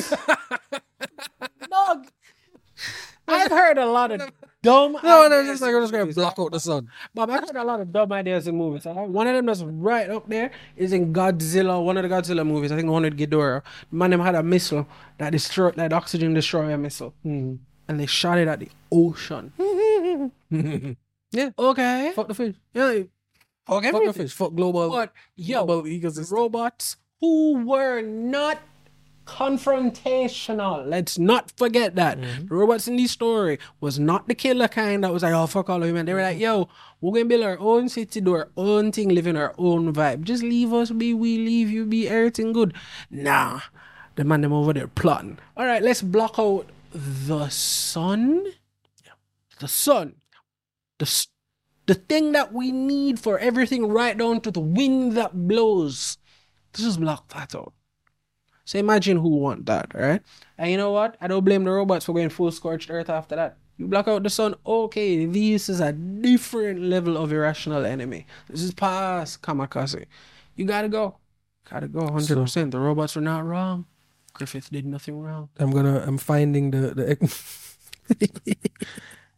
[1.70, 2.06] Dog.
[3.28, 4.20] I've heard a lot of
[4.62, 4.96] dumb.
[5.02, 6.88] No, they're just like, we're just gonna block out the sun.
[7.14, 8.84] Bob, I've heard a lot of dumb ideas in movies.
[8.84, 12.72] One of them that's right up there is in Godzilla, one of the Godzilla movies.
[12.72, 13.62] I think the one with Ghidorah.
[13.90, 14.86] The man them had a missile
[15.18, 17.56] that destroyed, that oxygen destroyer missile, mm-hmm.
[17.88, 19.52] and they shot it at the ocean.
[21.32, 22.12] yeah, Okay.
[22.14, 22.54] fuck the fish.
[22.72, 23.02] Yeah.
[23.66, 24.32] Fuck Fuck the fish.
[24.32, 24.90] Fuck global.
[24.90, 28.58] But yo, global robots who were not
[29.32, 30.86] confrontational.
[30.86, 32.18] Let's not forget that.
[32.18, 32.46] Mm-hmm.
[32.48, 35.68] The robots in this story was not the killer kind that was like, oh fuck
[35.70, 36.06] all of you man.
[36.06, 36.68] They were like, yo,
[37.00, 40.22] we're gonna build our own city, do our own thing, live in our own vibe.
[40.22, 42.74] Just leave us be, we leave you be, everything good.
[43.10, 43.60] Nah.
[44.16, 45.38] The man them over there plotting.
[45.56, 48.44] All right, let's block out the sun.
[49.58, 50.16] The sun.
[50.98, 51.28] The s-
[51.86, 56.18] the thing that we need for everything right down to the wind that blows.
[56.72, 57.72] Let's just block that out.
[58.64, 60.22] So imagine who want that, right?
[60.58, 61.16] And you know what?
[61.20, 63.56] I don't blame the robots for going full scorched earth after that.
[63.76, 68.26] You block out the sun, okay, this is a different level of irrational enemy.
[68.48, 70.06] This is past kamikaze.
[70.54, 71.16] You gotta go.
[71.68, 72.70] Gotta go 100%.
[72.70, 73.86] the robots were not wrong.
[74.34, 75.48] Griffith did nothing wrong.
[75.58, 76.02] I'm gonna.
[76.06, 77.16] I'm finding the the.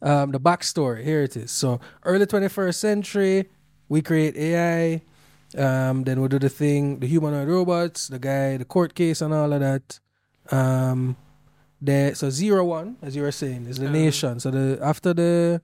[0.03, 1.03] um, the backstory.
[1.05, 1.51] Here it is.
[1.51, 3.49] So early 21st century,
[3.89, 5.03] we create AI.
[5.57, 9.33] Um, then we do the thing, the humanoid robots, the guy, the court case, and
[9.33, 10.01] all of that.
[10.51, 11.17] Um,
[11.81, 13.93] the so zero one, as you were saying, is the Uh-huh.
[13.93, 14.41] nation.
[14.41, 15.61] So the after the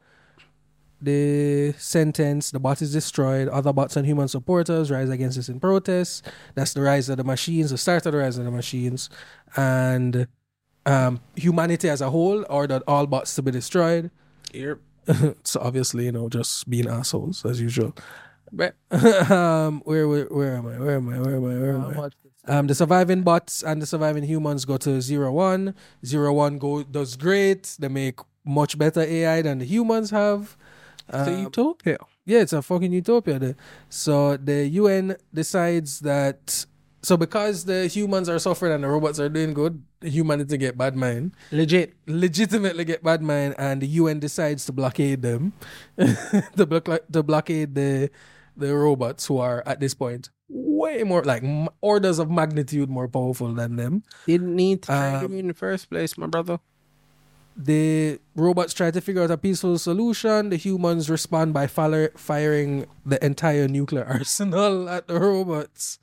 [1.02, 3.48] the sentence, the bot is destroyed.
[3.48, 6.26] Other bots and human supporters rise against this in protest.
[6.54, 9.08] That's the rise of the machines, the start of the rise of the machines,
[9.56, 10.26] and
[10.84, 14.10] um, humanity as a whole ordered all bots to be destroyed.
[14.52, 14.78] Yep.
[15.44, 17.94] so obviously, you know, just being assholes as usual.
[18.52, 18.74] But
[19.30, 20.78] um, where, where where am I?
[20.78, 21.18] Where am I?
[21.20, 21.54] Where am I?
[21.58, 22.10] Where am I?
[22.46, 25.74] Um, the surviving bots and the surviving humans go to zero one.
[26.04, 27.76] Zero one go does great.
[27.78, 30.56] They make much better AI than the humans have.
[31.08, 31.98] it's a Um, utopia.
[32.24, 33.38] yeah, it's a fucking utopia.
[33.38, 33.56] There.
[33.88, 36.64] So the UN decides that
[37.02, 40.96] so because the humans are suffering and the robots are doing good, humanity get bad
[40.96, 41.94] mind, Legit.
[42.06, 45.52] legitimately get bad mind, and the UN decides to blockade them,
[46.56, 48.10] to, block, to blockade the
[48.60, 53.06] the robots who are at this point way more like m- orders of magnitude more
[53.08, 54.02] powerful than them.
[54.26, 56.58] Didn't need to try Um, them in the first place, my brother.
[57.56, 60.48] The robots try to figure out a peaceful solution.
[60.50, 65.98] The humans respond by fire, firing the entire nuclear arsenal at the robots.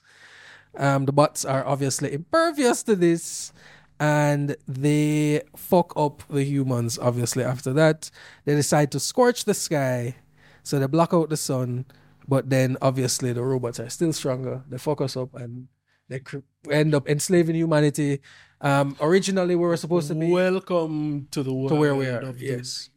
[0.77, 3.51] Um, the bots are obviously impervious to this,
[3.99, 6.99] and they fuck up the humans.
[7.01, 8.11] Obviously, after that,
[8.45, 10.15] they decide to scorch the sky,
[10.61, 11.85] so they block out the sun.
[12.27, 14.63] But then, obviously, the robots are still stronger.
[14.69, 15.67] They fuck us up, and
[16.09, 18.19] they cr- end up enslaving humanity.
[18.59, 22.19] Um, originally, we were supposed to be Welcome to the world to where we are.
[22.19, 22.89] of the- Yes.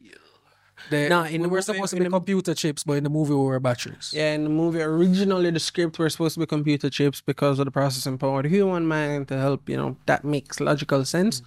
[0.89, 3.05] They, Nah, in we the were movie- supposed to be the- computer chips, but in
[3.05, 4.13] the movie we were batteries.
[4.17, 7.67] Yeah, in the movie, originally the script were supposed to be computer chips because of
[7.67, 11.43] the processing power of the human mind to help, you know, that makes logical sense.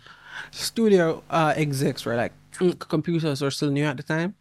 [0.51, 4.35] Studio uh, execs were like, "Mm, computers are still new at the time.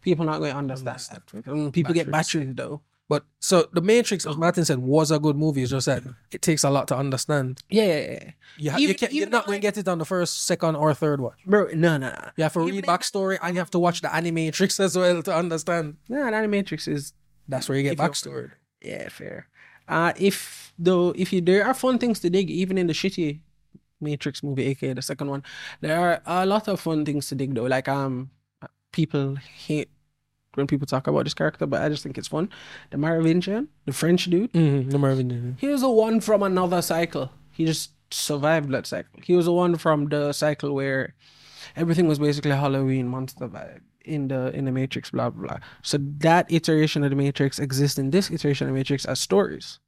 [0.00, 1.26] People not going to understand that.
[1.44, 2.82] Mm, People get batteries though.
[3.08, 5.62] But so the Matrix, as Martin said, was a good movie.
[5.62, 7.58] It's just that it takes a lot to understand.
[7.70, 8.30] Yeah, yeah, yeah.
[8.58, 10.92] You, ha- you can't, you're not going to get it on the first, second, or
[10.92, 11.38] third watch.
[11.46, 12.28] Bro, no, no, no.
[12.36, 15.34] You have to read backstory and you have to watch the Animatrix as well to
[15.34, 15.96] understand.
[16.10, 17.14] Nah, that Matrix is
[17.48, 18.50] That's where you get backstory.
[18.82, 19.48] Yeah, fair.
[19.88, 23.40] Uh if though if you there are fun things to dig even in the shitty
[24.00, 25.42] Matrix movie, aka the second one,
[25.80, 27.64] there are a lot of fun things to dig though.
[27.64, 28.30] Like um
[28.92, 29.90] people hate
[30.54, 32.48] when people talk about this character, but I just think it's fun.
[32.90, 34.90] The Merovingian, the French dude, Mm-hmm.
[34.90, 35.56] The Marvin.
[35.60, 37.30] he was the one from another cycle.
[37.52, 39.20] He just survived that cycle.
[39.22, 41.14] He was the one from the cycle where
[41.76, 45.58] everything was basically Halloween monster vibe in the in the Matrix, blah blah blah.
[45.82, 49.78] So that iteration of the Matrix exists in this iteration of the Matrix as stories,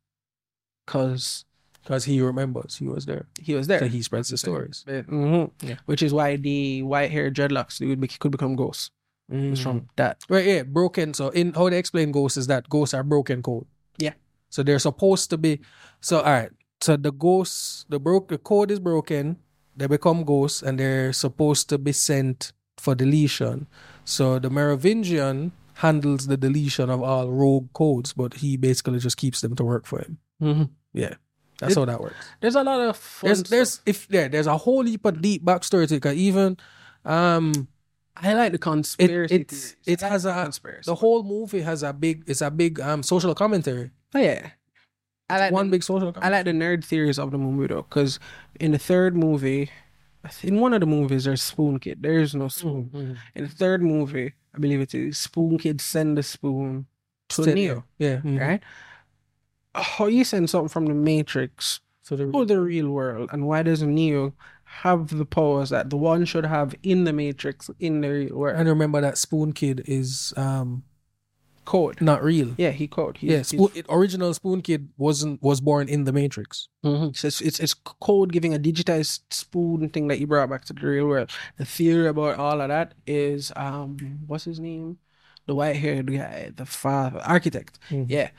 [0.86, 1.44] because
[1.82, 3.26] Because he remembers he was there.
[3.40, 3.80] he was there.
[3.80, 4.84] So he spreads the stories.
[4.86, 5.50] Mhm.
[5.62, 5.76] Yeah.
[5.86, 8.90] Which is why the white hair dreadlocks dude bec- could become ghosts.
[9.32, 10.24] It's from that.
[10.28, 11.14] Right, yeah, broken.
[11.14, 13.64] So in how they explain ghosts is that ghosts are broken code.
[13.98, 14.14] Yeah.
[14.50, 15.60] So they're supposed to be.
[16.00, 16.50] So all right.
[16.80, 19.36] So the ghosts, the broke, the code is broken.
[19.76, 23.68] They become ghosts, and they're supposed to be sent for deletion.
[24.04, 29.40] So the Merovingian handles the deletion of all rogue codes, but he basically just keeps
[29.42, 30.18] them to work for him.
[30.42, 30.70] Mhm.
[30.92, 31.14] Yeah,
[31.60, 32.16] that's It- how that works.
[32.40, 33.50] There's a lot of There's, stuff.
[33.50, 36.02] there's, if there, there's a whole heap of deep backstory to it.
[36.02, 36.56] 'cause even,
[37.04, 37.68] um,
[38.16, 39.34] I like the conspiracy.
[39.36, 40.86] it- it has a- conspiracy.
[40.90, 43.90] the whole movie has a big, it's a big um social commentary.
[44.14, 44.50] Oh yeah.
[45.28, 46.12] I like one the- big social.
[46.16, 48.18] I like the nerd theories of the movie though, because
[48.58, 49.70] in the third movie,
[50.42, 52.02] in one of the movies there's Spoon Kid.
[52.02, 52.90] There is no spoon.
[52.92, 53.14] Mm-hmm.
[53.36, 56.86] In the third movie, I believe it is Spoon Kid send the spoon
[57.30, 58.16] to Neo, Yeah.
[58.18, 58.40] mhm.
[58.40, 58.62] right?
[59.74, 63.62] How you send something from the Matrix So the to the real world, and why
[63.62, 68.08] doesn't Neo have the powers that the one should have in the Matrix in the
[68.10, 68.56] real world?
[68.58, 70.82] and remember that Spoon Kid is um
[71.64, 72.00] code.
[72.00, 72.54] not real.
[72.58, 73.18] Yeah, he code.
[73.18, 76.68] He, yeah, he's- Spoon, it, original Spoon Kid wasn't was born in the Matrix.
[76.84, 77.16] Mhm.
[77.16, 80.72] So it's, it's it's code giving a digitized spoon thing that you brought back to
[80.72, 81.30] the real world.
[81.58, 83.96] The theory about all of that is um
[84.26, 84.98] what's his name?
[85.46, 87.78] The white haired guy, the father architect.
[87.90, 88.06] Mhm.
[88.08, 88.30] Yeah.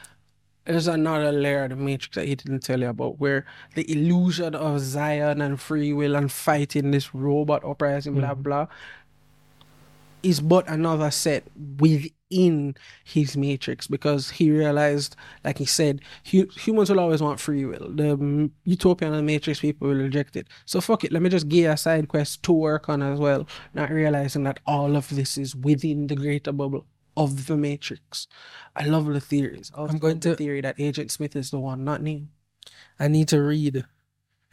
[0.66, 3.46] There's another layer of the matrix that he didn't tell you about where
[3.76, 8.44] the illusion of Zion and free will and fighting this robot uprising, blah Mhm.
[8.44, 8.68] blah,
[10.24, 11.44] is but another set
[11.80, 16.00] within his matrix because he realized, like he said,
[16.30, 17.90] hu- humans will always want free will.
[17.92, 20.48] The mm, utopian and matrix people will reject it.
[20.66, 23.48] So fuck it, let me just give a side quest to work on as well,
[23.74, 26.86] not realizing that all of this is within the greater bubble
[27.18, 28.28] of the matrix.
[28.76, 29.72] I love the theories.
[29.76, 32.28] I I'm going the to- theory that Agent Smith is the one, not Neo.
[33.00, 33.86] I need to read.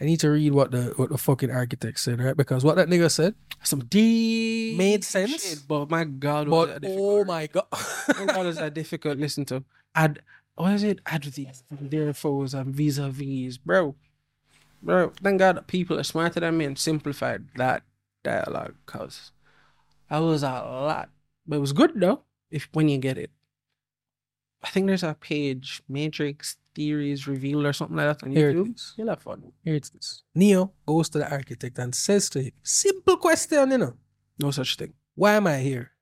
[0.01, 2.37] I need to read what the what the fucking architect said, right?
[2.37, 3.35] Because what that nigga said
[3.65, 5.43] Some deep Made sense.
[5.45, 7.67] shit, but my God, was But that oh my god.
[8.17, 9.65] my God, was that difficult listen to?
[9.95, 10.21] Ad,
[10.55, 11.01] what is it?
[11.07, 13.97] Ad these, their foes and um, vis-a-vis, bro.
[14.81, 17.83] Bro, thank God people are smarter than me and simplified that
[18.23, 19.33] dialogue, cause
[20.09, 21.11] that was a lot,
[21.47, 22.23] but it was good though.
[22.51, 23.31] If when you get it,
[24.63, 28.93] I think there's a page Matrix Theories Revealed or something like that on Here YouTube.
[28.97, 29.53] You'll have fun.
[29.65, 30.23] Here it is.
[30.35, 33.95] Neo goes to the architect and says to him, simple question, you know.
[34.39, 34.95] No such thing.
[35.15, 35.93] Why am I here?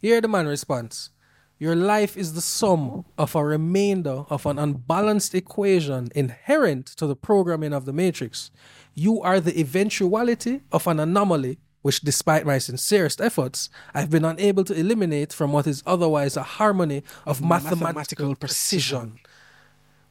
[0.00, 1.10] Here the man responds,
[1.58, 7.16] Your life is the sum of a remainder of an unbalanced equation inherent to the
[7.16, 8.50] programming of the matrix.
[8.94, 14.64] You are the eventuality of an anomaly which, despite my sincerest efforts, I've been unable
[14.64, 19.18] to eliminate from what is otherwise a harmony of mathematical, Mathematical precision.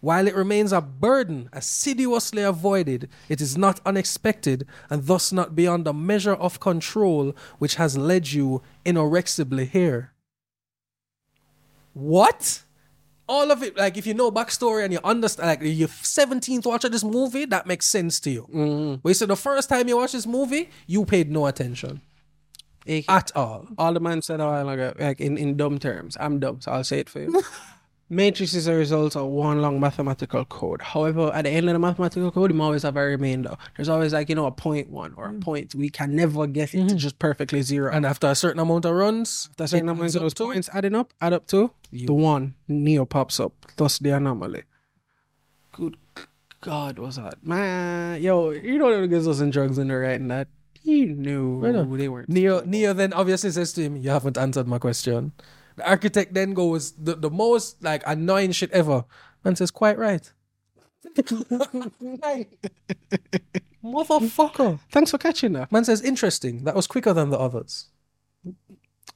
[0.01, 5.85] While it remains a burden assiduously avoided, it is not unexpected and thus not beyond
[5.85, 10.13] the measure of control which has led you inorexibly here.
[11.93, 12.63] What?
[13.29, 16.83] All of it, like if you know backstory and you understand, like your 17th watch
[16.83, 18.99] of this movie, that makes sense to you.
[19.03, 22.01] But you said the first time you watch this movie, you paid no attention
[22.87, 23.05] AK.
[23.07, 23.67] at all.
[23.77, 26.17] all the man said a while ago, like in, in dumb terms.
[26.19, 27.43] I'm dumb, so I'll say it for you.
[28.11, 30.81] Matrix is a result of one long mathematical code.
[30.81, 33.55] However, at the end of the mathematical code, you always have a remainder.
[33.75, 35.39] There's always like, you know, a point one or a hmm.
[35.39, 35.75] point.
[35.75, 36.97] We can never get it to hmm.
[36.97, 37.89] just perfectly zero.
[37.89, 40.45] And And after a certain amount of runs, that's certain it amount of those to-
[40.45, 42.55] points adding up, add up to the one.
[42.67, 43.53] Neo pops up.
[43.75, 44.63] Thus the anomaly.
[45.71, 45.97] Good
[46.61, 47.45] God, was that?
[47.45, 50.47] Man, yo, you know them niggas wasn't drugs in there writing that.
[50.81, 52.29] You knew Right they weren't.
[52.29, 55.33] Neo, Neo then obviously says to him, "You haven't answered my question."
[55.79, 59.05] The architect then goes, "The, the most like annoying shit ever."
[59.45, 60.29] Man says, "Quite right."
[63.83, 64.79] Motherfucker.
[64.91, 65.71] Thanks for catching that.
[65.71, 66.65] Man says, "Interesting.
[66.65, 67.87] That was quicker than the others."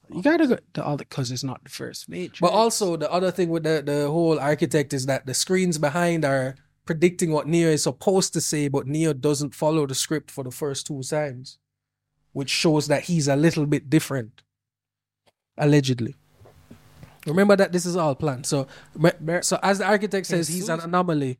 [0.08, 2.40] You gotta go the other because it's not the first Matrix.
[2.40, 6.24] But also the other thing with the the whole architect is that the screens behind
[6.24, 6.56] are
[6.86, 10.50] predicting what Neo is supposed to say, but Neo doesn't follow the script for the
[10.50, 11.58] first two times,
[12.32, 14.42] which shows that he's a little bit different.
[15.58, 16.14] Allegedly.
[17.26, 18.46] Remember that this is all planned.
[18.46, 18.66] So,
[19.42, 21.38] so as the architect says, he's an anomaly.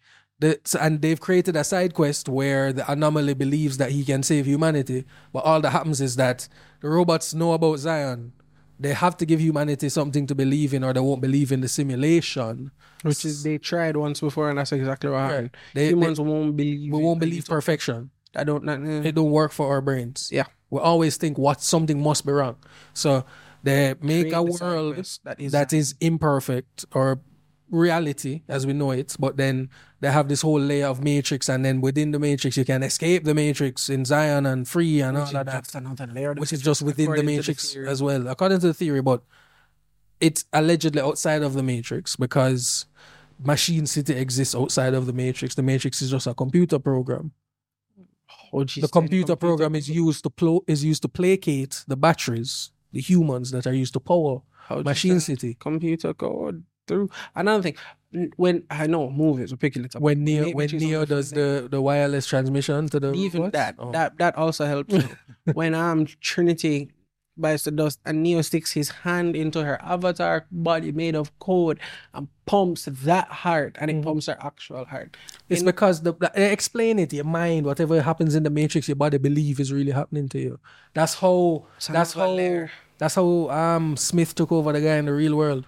[0.78, 5.04] And they've created a side quest where the anomaly believes that he can save humanity,
[5.32, 6.48] but all that happens is that
[6.80, 8.32] the robots know about Zion.
[8.78, 11.68] They have to give humanity something to believe in, or they won't believe in the
[11.68, 12.72] simulation.
[13.02, 15.50] which is they tried once before, and that's exactly what happened.
[15.74, 16.92] They- Humans won't believe.
[16.92, 18.10] We won't believe perfection.
[18.34, 18.64] I don't.
[18.64, 19.08] Not, eh.
[19.08, 20.28] It don't work for our brains.
[20.32, 20.46] Yeah.
[20.70, 22.56] We always think what something must be wrong.
[22.94, 23.24] So
[23.64, 27.20] they make a world that is- that is imperfect or
[27.70, 29.68] reality as we know it, but then
[30.00, 33.24] they have this whole layer of matrix, and then within the matrix you can escape
[33.24, 36.34] the matrix in Zion and free and all of that, another layer.
[36.34, 39.00] which is just within the to the matrix as well, according to the theory.
[39.02, 39.22] But
[40.20, 42.86] it's allegedly outside of the matrix because
[43.42, 45.54] Machine City exists outside of the matrix.
[45.56, 47.32] The matrix is just a computer program
[48.52, 52.70] Oh, geez, the computer program is used to plo- is used to placate the batteries,
[52.94, 55.20] the humans that are used to power How Machine?
[55.20, 55.52] City.
[55.68, 57.08] computer code through.
[57.34, 57.76] Another thing,
[58.36, 60.02] when I know movies, we're picking it up.
[60.02, 63.52] When Neo Maybe when Neo does the, the wireless transmission to the even robots?
[63.58, 63.90] that Oh.
[63.92, 64.94] that that also helps
[65.60, 66.90] when um Trinity
[67.36, 71.80] bites the dust and Neo sticks his hand into her avatar body made of code
[72.14, 75.16] and pumps that heart and it pumps her actual heart.
[75.48, 77.12] It's In- because the, the explain it.
[77.12, 80.60] Your mind, whatever happens in the matrix, your body believe is really happening to you.
[80.92, 81.66] That's how.
[81.90, 82.36] That's how.
[82.98, 85.66] That's how um Smith took over the guy in the real world.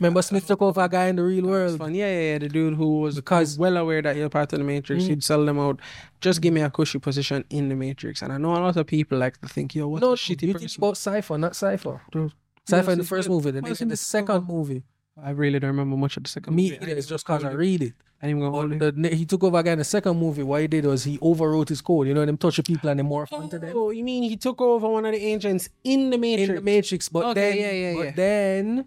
[0.00, 1.78] Remember, Smith took over a guy in the real world.
[1.78, 1.94] fun.
[1.94, 2.38] Yeah, yeah, yeah.
[2.38, 5.08] The dude who was Because- well aware that you're part of the Matrix, Mm.
[5.08, 5.78] he'd sell them out.
[6.20, 8.20] Just give me a cushy position in the Matrix.
[8.20, 10.48] And I know a lot of people like to think, yo, what No, a shitty
[10.48, 10.68] you person.
[10.68, 12.00] think about Cypher, not Cypher.
[12.10, 12.32] Dude,
[12.68, 14.82] Cypher What in the first movie, then in in the the second movie.
[15.22, 16.82] I really don't remember much of the second Me movie.
[16.82, 16.96] either.
[16.98, 17.92] It's just because I read it.
[18.24, 20.42] I didn't even go But the, he took over again the second movie.
[20.42, 22.06] What he did was he overwrote his code.
[22.08, 24.36] You know, them touch people and they morph oh, onto them Oh, you mean he
[24.38, 26.48] took over one of the agents in the Matrix?
[26.48, 27.08] in the Matrix.
[27.10, 28.12] But Okay, then, yeah, yeah, but yeah.
[28.16, 28.84] then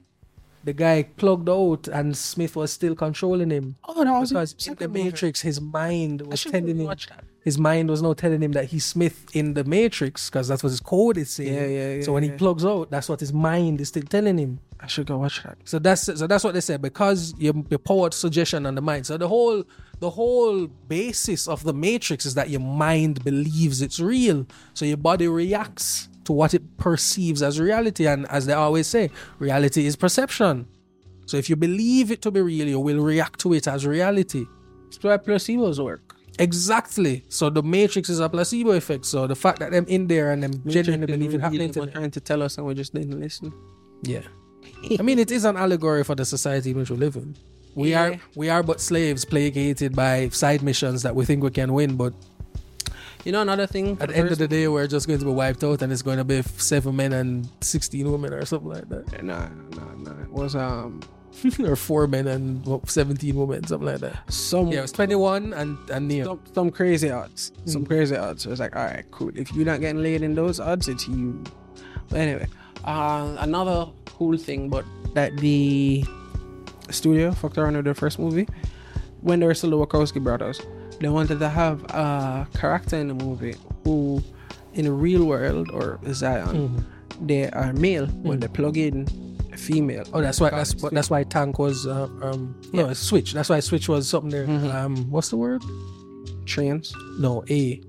[0.64, 4.74] the guy plugged out and Smith was still controlling him oh, that was because in
[4.74, 6.96] the Matrix, his mind was telling him.
[7.44, 10.70] His mind was now telling him that he's Smith in the Matrix because that's what
[10.70, 11.54] his code is saying.
[11.54, 14.40] Yeah, yeah, yeah, So when he plugs out, that's what his mind is still telling
[14.40, 14.60] him.
[14.80, 15.58] I should go watch that.
[15.66, 19.08] So that's so that's what they said because you you powered suggestion on the mind.
[19.08, 19.64] So the whole
[20.00, 24.46] the whole basis of the matrix is that your mind believes it's real.
[24.76, 28.06] So your body reacts to what it perceives as reality.
[28.06, 29.10] And as they always say,
[29.40, 30.68] reality is perception.
[31.26, 34.46] So if you believe it to be real, you will react to it as reality.
[34.86, 36.16] That's why placebos work.
[36.40, 37.26] Exactly.
[37.30, 39.06] So the matrix is a placebo effect.
[39.06, 41.92] So the fact that them in there and them genuinely believe it happening to them.
[41.92, 43.52] trying to tell us and we just didn't listen.
[44.04, 44.22] Yeah.
[45.00, 47.36] I mean, it is an allegory for the society in which we live in.
[47.76, 48.04] We Yeah.
[48.04, 51.96] are we are but slaves placated by side missions that we think we can win,
[51.96, 52.14] but
[53.26, 53.98] You know another thing?
[54.00, 56.02] at the end of the day, we're just going to be wiped out, and it's
[56.02, 60.22] going to be seven men and sixteen women, or something like that, Nah, nah, nah.
[60.24, 61.02] It was um
[61.60, 64.32] or four men and what, seventeen women, something like that.
[64.34, 66.26] some Yeah, it was twenty-one and and near.
[66.26, 67.52] some, some crazy odds.
[67.66, 67.88] Some Mm.
[67.88, 68.44] crazy odds.
[68.44, 69.32] So it's like, all right, cool.
[69.36, 71.44] If you're not getting laid in those odds, it's you.
[72.10, 72.48] But anyway,
[72.84, 76.04] uh, another cool thing, but that the
[76.90, 78.48] studio fucked around with their first movie
[79.22, 80.62] when they were still the Wachowski brothers.
[81.00, 84.22] They wanted to have a character in the movie who,
[84.74, 86.70] in the real world or Zion,
[87.22, 87.28] Mhm.
[87.28, 89.06] they are male when they plug in
[89.56, 90.06] female.
[90.14, 90.50] Oh, that's why.
[90.52, 90.90] That's why.
[90.92, 91.86] That's why Tank was.
[91.88, 92.92] Uh, um, no, Yeah.
[92.92, 93.34] it's Switch.
[93.34, 94.46] That's why Switch was something there.
[94.48, 94.74] Mhm.
[94.74, 95.62] Um, what's the word?
[96.46, 96.94] trans.
[97.20, 97.82] No, A.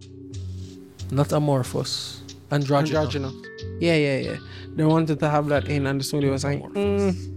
[1.12, 2.20] Not amorphous.
[2.50, 2.96] Androgynous.
[3.14, 3.32] Androgynous.
[3.80, 4.36] Yeah, yeah, yeah.
[4.74, 7.34] They wanted to have that in, and the studio was like, mm.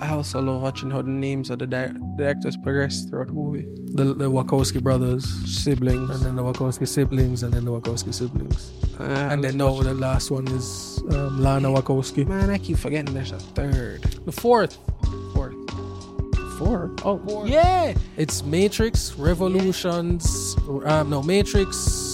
[0.00, 3.66] I also love watching how the names of the di- directors progress throughout the movie.
[3.94, 6.10] The, the Wachowski brothers, Siblings.
[6.10, 9.94] and then the Wachowski siblings, and then the Wachowski siblings, Uh, and then now the
[9.94, 12.26] last one is um, Lana Wachowski.
[12.26, 14.02] Man, I keep forgetting there's a third.
[14.24, 14.76] The fourth,
[15.34, 15.54] Fourth.
[16.58, 16.90] fourth.
[17.04, 17.48] Oh, fourth.
[17.50, 17.94] yeah.
[18.16, 20.56] It's Matrix Revolutions.
[20.84, 22.11] Um, no, Matrix.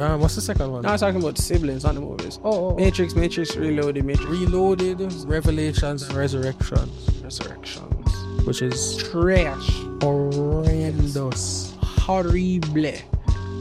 [0.00, 0.82] Um, what's the second one?
[0.82, 2.38] Now I'm talking about siblings, not the movies.
[2.44, 2.76] oh, oh, oh.
[2.76, 8.46] Matrix, Matrix Reloaded, Matrix Reloaded, Revelations, and Resurrections, Resurrections.
[8.46, 9.70] which is Trash.
[10.02, 11.74] horrendous.
[11.82, 12.94] Horrible.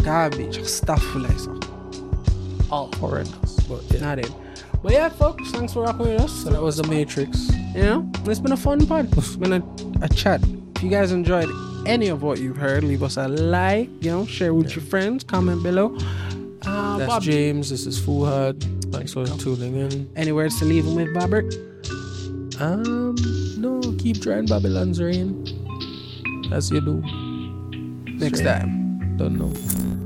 [0.04, 0.64] Garbage.
[0.66, 1.60] Stuff like so.
[2.72, 3.60] All horrendous.
[3.62, 4.00] But yeah.
[4.02, 4.32] Not it.
[4.82, 6.44] But yeah, folks, thanks for rocking with us.
[6.44, 7.50] So that was the Matrix.
[7.76, 9.16] You know, it's been a fun pod.
[9.18, 9.64] It's been a,
[10.02, 10.42] a chat.
[10.76, 11.50] If you guys enjoyed
[11.86, 15.24] any of what you've heard, leave us a like, you know, share with your friends,
[15.24, 15.96] comment below.
[16.66, 17.70] Uh, That's Bob, James.
[17.70, 18.62] This is Fuhad.
[18.92, 20.10] Thanks for tuning in.
[20.16, 21.54] any words to leave him with, Bobbert?
[22.60, 23.16] Um,
[23.62, 25.46] no, keep trying Babylon's rain
[26.52, 27.02] as you do.
[28.18, 29.16] Next time.
[29.18, 29.99] Don't know.